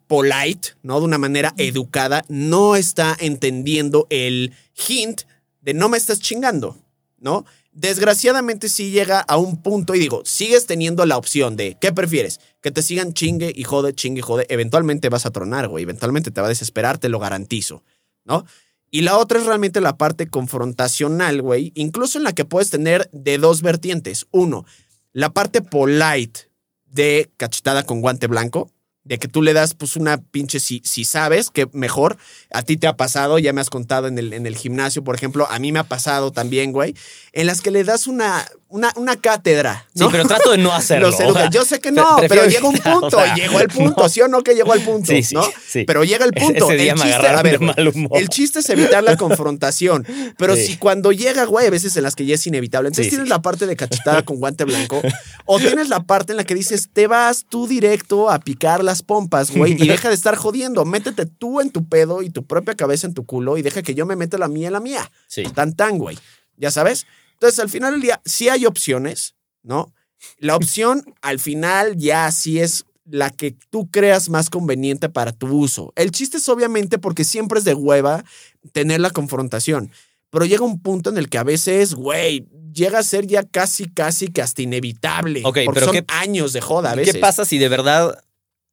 [0.09, 0.99] polite, ¿no?
[0.99, 4.53] De una manera educada, no está entendiendo el
[4.89, 5.21] hint
[5.61, 6.77] de no me estás chingando,
[7.19, 7.47] ¿no?
[7.71, 12.41] Desgraciadamente sí llega a un punto y digo, sigues teniendo la opción de, ¿qué prefieres?
[12.61, 14.47] Que te sigan chingue y jode, chingue y jode.
[14.49, 15.85] Eventualmente vas a tronar, güey.
[15.85, 17.85] Eventualmente te va a desesperar, te lo garantizo,
[18.25, 18.45] ¿no?
[18.91, 23.09] Y la otra es realmente la parte confrontacional, güey, incluso en la que puedes tener
[23.12, 24.26] de dos vertientes.
[24.30, 24.64] Uno,
[25.12, 26.51] la parte polite
[26.86, 28.70] de cachetada con guante blanco,
[29.09, 32.16] de que tú le das pues una pinche, si, si sabes que mejor,
[32.52, 35.14] a ti te ha pasado, ya me has contado en el, en el gimnasio, por
[35.16, 36.94] ejemplo, a mí me ha pasado también, güey,
[37.32, 39.86] en las que le das una, una, una cátedra.
[39.94, 40.11] Sí, ¿no?
[40.11, 41.09] pero trato de no hacerlo.
[41.09, 43.68] O sea, Yo sé que no, prefiero pero llega un punto, o sea, llegó el
[43.74, 44.09] punto, no.
[44.09, 45.11] ¿sí o no que llegó el punto?
[45.11, 45.42] Sí, sí, ¿no?
[45.66, 45.84] sí.
[45.86, 46.70] Pero llega el punto.
[46.70, 48.18] Ese el chiste, agarraron a ver, de güey, mal humor.
[48.18, 50.06] el chiste es evitar la confrontación.
[50.36, 50.66] Pero Sí.
[50.66, 53.26] si cuando llega, güey, a veces en las que ya es inevitable, entonces Sí, tienes
[53.26, 53.30] sí.
[53.30, 55.00] la parte de cachetada con guante blanco,
[55.46, 58.97] o tienes la parte en la que dices, te vas tú directo a picar las
[59.03, 60.84] pompas, güey, y deja de estar jodiendo.
[60.84, 63.94] Métete tú en tu pedo y tu propia cabeza en tu culo y deja que
[63.94, 65.11] yo me meta la mía en la mía.
[65.26, 65.42] Sí.
[65.44, 66.18] Tan tan, güey.
[66.57, 67.07] Ya sabes.
[67.34, 69.92] Entonces, al final del día, sí hay opciones, ¿no?
[70.38, 75.46] La opción al final ya sí es la que tú creas más conveniente para tu
[75.46, 75.92] uso.
[75.96, 78.24] El chiste es obviamente porque siempre es de hueva
[78.72, 79.90] tener la confrontación.
[80.30, 83.88] Pero llega un punto en el que a veces, güey, llega a ser ya casi,
[83.88, 85.40] casi que hasta inevitable.
[85.44, 87.14] Ok, porque pero son ¿qué- años de joda a ¿Y veces.
[87.14, 88.18] ¿Qué pasa si de verdad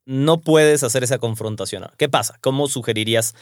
[0.06, 1.86] no puedes hacer esa confrontación?
[1.98, 2.38] ¿Qué pasa?
[2.40, 3.34] ¿Cómo sugerirías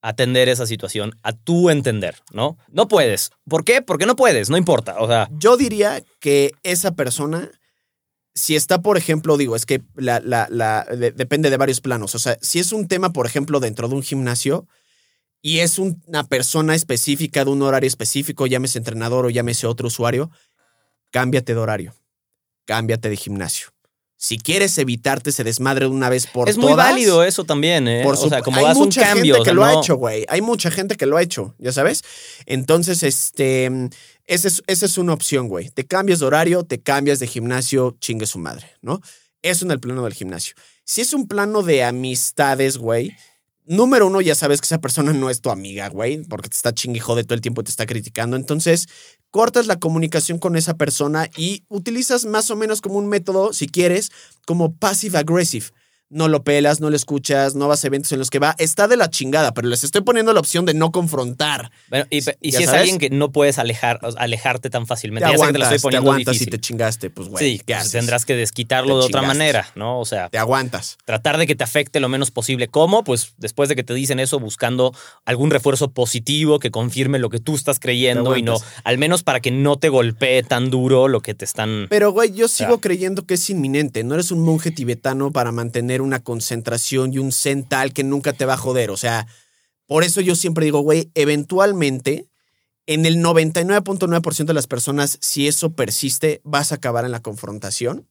[0.00, 2.56] atender esa situación a tu entender, no?
[2.68, 3.30] No puedes.
[3.48, 3.82] ¿Por qué?
[3.82, 4.96] Porque no puedes, no importa.
[4.98, 7.50] O sea, Yo diría que esa persona,
[8.34, 12.14] si está, por ejemplo, digo, es que la, la- la- de- depende de varios planos.
[12.14, 14.66] O sea, si es un tema, por ejemplo, dentro de un gimnasio
[15.40, 19.86] y es un- una persona específica de un horario específico, llámese entrenador o llámese otro
[19.86, 20.30] usuario,
[21.12, 21.94] cámbiate de horario,
[22.64, 23.68] cámbiate de gimnasio.
[24.24, 26.68] Si quieres evitarte ese desmadre de una vez por es todas.
[26.70, 28.04] muy válido eso también, ¿eh?
[28.04, 29.34] Por o sea, como hay das un mucha cambio.
[29.34, 30.24] gente o que sea, lo ha hecho, güey.
[30.28, 32.04] Hay mucha gente que lo ha hecho, ya sabes.
[32.46, 33.68] Entonces, este,
[34.26, 35.70] esa es, esa es una opción, güey.
[35.70, 39.00] Te cambias de horario, te cambias de gimnasio, chingue su madre, ¿no?
[39.42, 40.54] Eso en el plano del gimnasio.
[40.84, 43.16] Si es un plano de amistades, güey.
[43.64, 46.74] Número uno, ya sabes que esa persona no es tu amiga, güey, porque te está
[46.74, 48.36] chingue y jode todo el tiempo y te está criticando.
[48.36, 48.88] Entonces,
[49.30, 53.68] cortas la comunicación con esa persona y utilizas más o menos como un método, si
[53.68, 54.10] quieres,
[54.46, 55.66] como passive aggressive.
[56.12, 58.54] No lo pelas, no lo escuchas, no vas a eventos en los que va.
[58.58, 61.70] Está de la chingada, pero les estoy poniendo la opción de no confrontar.
[61.88, 65.24] Bueno, y, y ¿Ya si es alguien que no puedes alejar, alejarte tan Te fácilmente,
[65.26, 66.48] ya te lo aguantas, estoy te aguantas difícil.
[66.48, 67.42] y te chingaste, pues, güey.
[67.52, 67.92] sí, ¿qué pues haces?
[67.92, 69.98] tendrás que desquitarlo Te de otra manera, ¿no?
[70.00, 70.98] O sea, Te aguantas.
[71.06, 72.68] tratar de que te afecte lo menos posible.
[72.68, 73.04] ¿Cómo?
[73.04, 74.94] Pues después de que te dicen eso, buscando
[75.24, 79.22] algún refuerzo positivo que confirme lo que tú estás creyendo Te y no, al menos
[79.22, 81.86] para que no te golpee tan duro lo que te están...
[81.88, 82.80] Pero, güey, yo sigo Ya.
[82.80, 84.04] creyendo que es inminente.
[84.04, 88.32] No eres un monje tibetano para mantener una concentración y un zen tal que nunca
[88.32, 88.90] te va a joder.
[88.90, 89.26] O sea,
[89.86, 92.26] por eso yo siempre digo, güey, eventualmente,
[92.86, 98.08] en el 99.9% de las personas, si eso persiste, vas a acabar en la confrontación.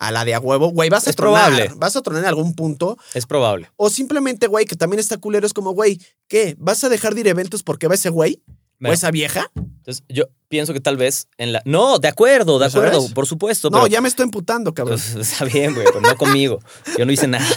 [0.00, 1.50] A la de a huevo, güey, vas a Es tronar.
[1.50, 1.72] probable.
[1.76, 2.96] Vas a tronar en algún punto.
[3.14, 3.68] Es probable.
[3.76, 6.54] O simplemente, güey, que también está culero, es como, güey, ¿qué?
[6.58, 8.40] ¿Vas a dejar de ir a eventos porque va ese güey?
[8.80, 8.92] Bueno.
[8.92, 9.50] ¿O esa vieja?
[9.56, 11.62] Entonces, yo pienso que tal vez en la.
[11.64, 13.70] No, de acuerdo, de acuerdo, por supuesto.
[13.70, 15.00] No, pero- ya me estoy emputando, cabrón.
[15.12, 16.60] Pues, está bien, güey, pero no conmigo.
[16.96, 17.46] Yo no hice nada.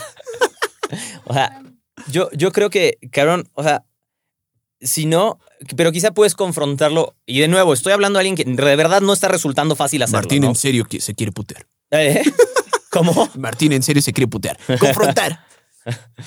[1.23, 1.63] O sea,
[2.09, 3.85] yo, yo creo que, cabrón, o sea,
[4.81, 5.39] si no,
[5.77, 7.15] pero quizá puedes confrontarlo.
[7.25, 10.19] Y de nuevo, estoy hablando de alguien que de verdad no está resultando fácil hacerlo.
[10.23, 10.49] Martín ¿no?
[10.49, 11.65] en serio que se quiere putear.
[11.91, 12.23] ¿Eh?
[12.91, 13.29] ¿Cómo?
[13.37, 14.57] Martín en serio se quiere putear.
[14.79, 15.45] Confrontar.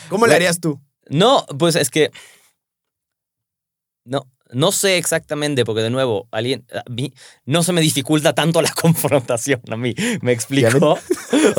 [0.08, 0.80] ¿Cómo le harías tú?
[1.10, 2.10] No, pues es que.
[4.06, 6.64] No, no sé exactamente, porque de nuevo, alguien.
[6.72, 7.12] A mí
[7.44, 9.60] no se me dificulta tanto la confrontación.
[9.70, 10.98] A mí, ¿me explico?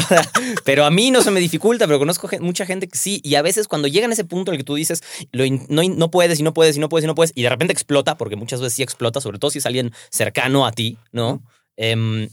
[0.65, 3.21] Pero a mí no se me dificulta, pero conozco mucha gente que sí.
[3.23, 5.65] Y a veces cuando llegan a ese punto en el que tú dices, lo in-
[5.69, 7.73] no, no puedes y no puedes y no puedes y no puedes, y de repente
[7.73, 11.43] explota, porque muchas veces sí explota, sobre todo si es alguien cercano a ti, ¿no?
[11.77, 12.29] Em,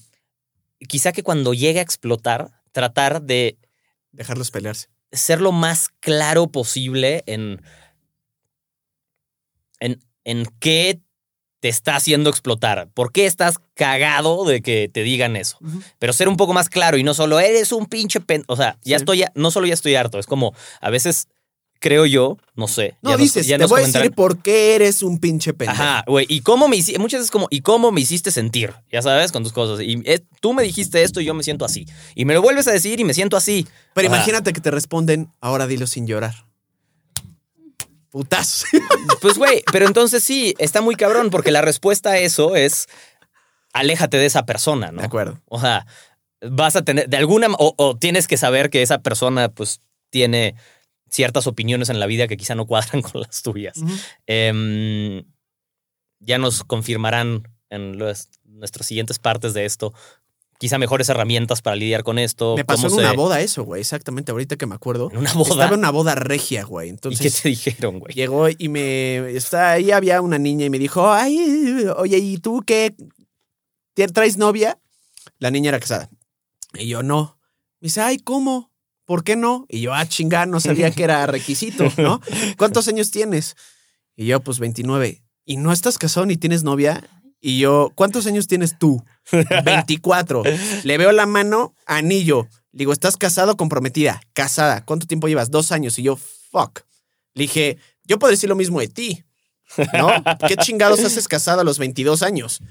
[0.89, 3.59] quizá que cuando llegue a explotar, tratar de
[4.13, 4.89] Dejarlos pelearse.
[5.11, 7.63] ser lo más claro posible en,
[10.25, 11.01] en, qué
[11.61, 12.89] te está haciendo explotar.
[12.93, 15.59] ¿Por qué estás cagado de que te digan eso?
[16.01, 18.43] Pero ser un poco más claro y no solo eres un pinche pen...
[18.49, 19.03] O sea, ya Sí.
[19.03, 21.29] estoy, no solo ya estoy harto, es como a veces
[21.79, 22.97] creo yo, no sé.
[23.03, 25.53] No, ya nos- dices, ya te nos voy a decir por qué eres un pinche
[25.53, 25.81] pendejo.
[25.83, 26.27] Ajá, güey.
[26.29, 26.99] ¿Y cómo me hiciste?
[27.01, 28.73] Muchas veces como, ¿y cómo me hiciste sentir?
[28.91, 29.85] Ya sabes, con tus cosas.
[29.85, 31.87] Y eh, tú me dijiste esto y yo me siento así.
[32.15, 33.67] Y me lo vuelves a decir y me siento así.
[33.95, 34.17] Pero Ajá.
[34.17, 36.47] imagínate que te responden, ahora dilo sin llorar.
[38.13, 38.65] Putas.
[39.21, 42.89] Pues, güey, pero entonces sí, está muy cabrón, porque la respuesta a eso es
[43.73, 45.01] aléjate de esa persona, ¿no?
[45.01, 45.41] De acuerdo.
[45.47, 45.87] O sea,
[46.41, 50.57] vas a tener, de alguna, o, o tienes que saber que esa persona, pues, tiene
[51.09, 53.79] ciertas opiniones en la vida que quizá no cuadran con las tuyas.
[54.27, 55.25] Em,
[56.21, 59.95] ya nos confirmarán en los- nuestras siguientes partes de esto,
[60.63, 62.55] quizá mejores herramientas para lidiar con esto.
[62.57, 63.81] Me pasó en cómo una se- boda eso, güey.
[63.81, 65.11] Exactamente, ahorita que me acuerdo.
[65.11, 65.51] En una boda.
[65.51, 66.87] Estaba en una boda regia, güey.
[66.87, 68.15] ¿Y qué Entonces te dijeron, güey?
[68.15, 69.17] llegó y me...
[69.37, 72.95] Está, ahí había una niña y me dijo, ay, oye, ¿y tú qué?
[73.95, 74.79] ¿Te- ¿Traes novia?
[75.41, 76.09] La niña era casada.
[76.75, 77.39] Y yo, no.
[77.81, 78.71] Me dice, ay, ¿cómo?
[79.05, 79.67] ¿Por qué no?
[79.69, 82.21] Y yo, ah, chingar, no sabía que era requisito, ¿no?
[82.57, 83.57] ¿Cuántos años tienes?
[84.15, 85.25] Y yo, pues 29.
[85.45, 87.03] ¿Y no estás casado ni tienes novia?
[87.45, 89.05] Y yo, ¿cuántos años tienes tú?
[89.65, 90.45] 24.
[90.85, 92.47] Le veo la mano, anillo.
[92.71, 94.23] Le digo, ¿estás casado o comprometida?
[94.33, 94.85] Casada.
[94.85, 95.51] ¿Cuánto tiempo llevas?
[95.51, 95.99] Dos años.
[95.99, 96.83] Y yo, fuck.
[97.35, 99.25] Le dije, yo puedo decir lo mismo de ti.
[99.93, 100.09] ¿No?
[100.49, 102.63] ¿Qué chingados haces casado a los 22 años?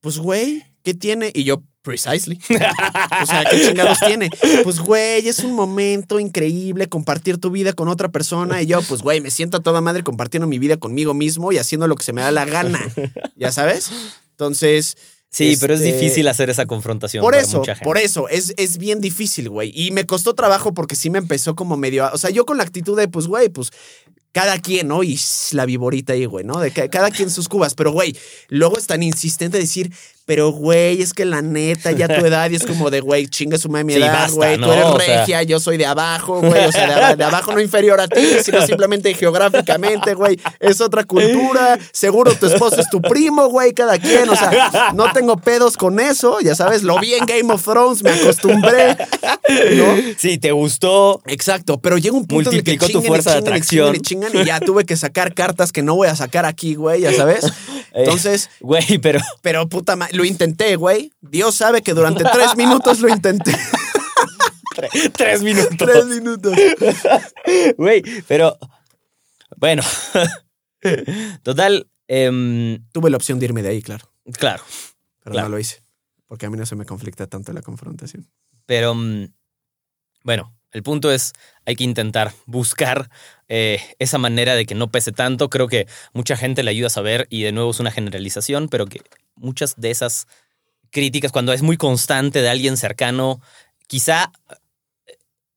[0.00, 1.32] Pues, güey, ¿qué tiene?
[1.34, 2.38] Y yo, precisely.
[3.22, 4.30] O sea, ¿qué chingados tiene?
[4.64, 8.62] Pues, güey, es un momento increíble compartir tu vida con otra persona.
[8.62, 11.58] Y yo, pues, güey, me siento a toda madre compartiendo mi vida conmigo mismo y
[11.58, 12.80] haciendo lo que se me da la gana.
[13.36, 13.90] ¿Ya sabes?
[14.32, 14.96] Entonces.
[15.32, 17.22] Sí, pero es este, difícil hacer esa confrontación.
[17.22, 17.84] Por eso, mucha gente.
[17.84, 19.70] por eso, es, es bien difícil, güey.
[19.72, 22.04] Y me costó trabajo porque sí me empezó como medio.
[22.04, 23.70] a- O sea, yo con la actitud de, pues, güey, pues
[24.32, 25.04] cada quien, ¿no?
[25.04, 25.18] Y
[25.52, 26.58] la viborita ahí, güey, ¿no?
[26.58, 27.74] De que cada quien sus cubas.
[27.74, 28.16] Pero, güey,
[28.48, 29.92] luego es tan insistente decir,
[30.30, 33.58] pero, güey, es que la neta, ya tu edad, y es como de, güey, chinga
[33.58, 34.58] su madre mi Sí, edad, basta, güey.
[34.58, 34.66] ¿no?
[34.68, 36.66] Tú eres O sea- regia, yo soy de abajo, güey.
[36.66, 40.38] O sea, de, aba- de abajo no inferior a ti, sino simplemente geográficamente, güey.
[40.60, 41.80] Es otra cultura.
[41.90, 44.28] Seguro tu esposo es tu primo, güey, cada quien.
[44.28, 46.84] O sea, no tengo pedos con eso, ya sabes.
[46.84, 48.96] Lo vi en Game of Thrones, me acostumbré,
[49.74, 49.96] ¿no?
[50.16, 51.20] Sí, te gustó.
[51.26, 53.52] Exacto, pero llega un punto en el que Multiplicó tu chingan y fuerza de chingan
[53.52, 53.92] y atracción.
[54.00, 56.76] chingan y chingan y ya tuve que sacar cartas que no voy a sacar aquí,
[56.76, 57.46] güey, ya sabes.
[57.92, 59.20] Entonces, Güey, pero.
[59.42, 61.12] pero puta madre, lo intenté, güey.
[61.20, 63.56] Dios sabe que durante tres minutos lo intenté.
[65.16, 65.76] Tres minutos.
[65.76, 66.54] tres minutos.
[67.76, 68.56] Güey, pero.
[69.58, 69.82] Bueno.
[71.42, 71.86] Total.
[72.08, 74.62] em, Tuve la opción de irme de ahí, claro, claro.
[75.22, 75.48] pero Claro.
[75.48, 75.82] no lo hice.
[76.26, 78.30] Porque a mí no se me conflicta tanto la confrontación.
[78.64, 78.94] Pero.
[78.94, 79.26] mm,
[80.22, 81.32] bueno, el punto es.
[81.66, 83.10] Hay que intentar buscar
[83.48, 85.50] eh, esa manera de que no pese tanto.
[85.50, 88.86] Creo que mucha gente le ayuda a saber, y de nuevo es una generalización, pero
[88.86, 89.02] que
[89.34, 90.26] muchas de esas
[90.90, 93.40] críticas, cuando es muy constante de alguien cercano,
[93.86, 94.32] quizá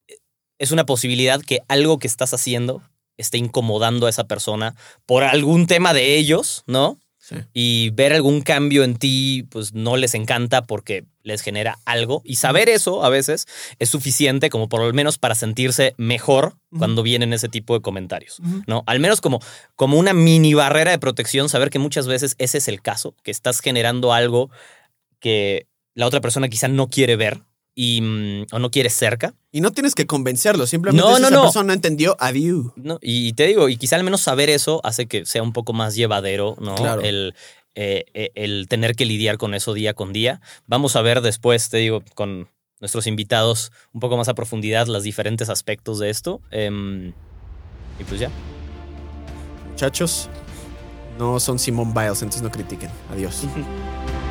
[0.07, 0.18] eh,
[0.59, 2.82] es una posibilidad que algo que estás haciendo
[3.18, 6.97] esté incomodando a esa persona por algún tema de ellos, ¿no?
[7.24, 7.38] Sí.
[7.53, 12.21] Y ver algún cambio en ti, pues no les encanta porque les genera algo.
[12.26, 13.45] Y saber eso a veces
[13.80, 18.41] es suficiente como por lo menos para sentirse mejor cuando vienen ese tipo de comentarios,
[18.67, 18.84] ¿no?
[18.88, 19.39] Al menos como,
[19.78, 23.32] como una mini barrera de protección, saber que muchas veces ese es el caso, que
[23.32, 24.51] estás generando algo
[25.19, 27.39] que la otra persona quizá no quiere ver
[27.76, 29.34] y, mm, o no quiere cerca.
[29.51, 31.43] Y no tienes que convencerlo, simplemente No, si no, esa no.
[31.43, 32.67] persona no entendió, adiós.
[32.76, 32.99] ¿no?
[33.01, 35.95] Y te digo, y quizá al menos saber eso hace que sea un poco más
[35.95, 36.76] llevadero, ¿no?
[36.76, 37.01] Claro.
[37.01, 37.36] El,
[37.76, 40.41] eh, eh, el tener que lidiar con eso día con día.
[40.67, 42.49] Vamos a ver después, te digo, con
[42.80, 46.41] nuestros invitados un poco más a profundidad los diferentes aspectos de esto.
[46.51, 47.13] Em,
[47.99, 48.30] y pues ya.
[49.69, 50.30] Muchachos,
[51.19, 52.89] No son Simone Biles, entonces no critiquen.
[53.11, 53.43] Adiós.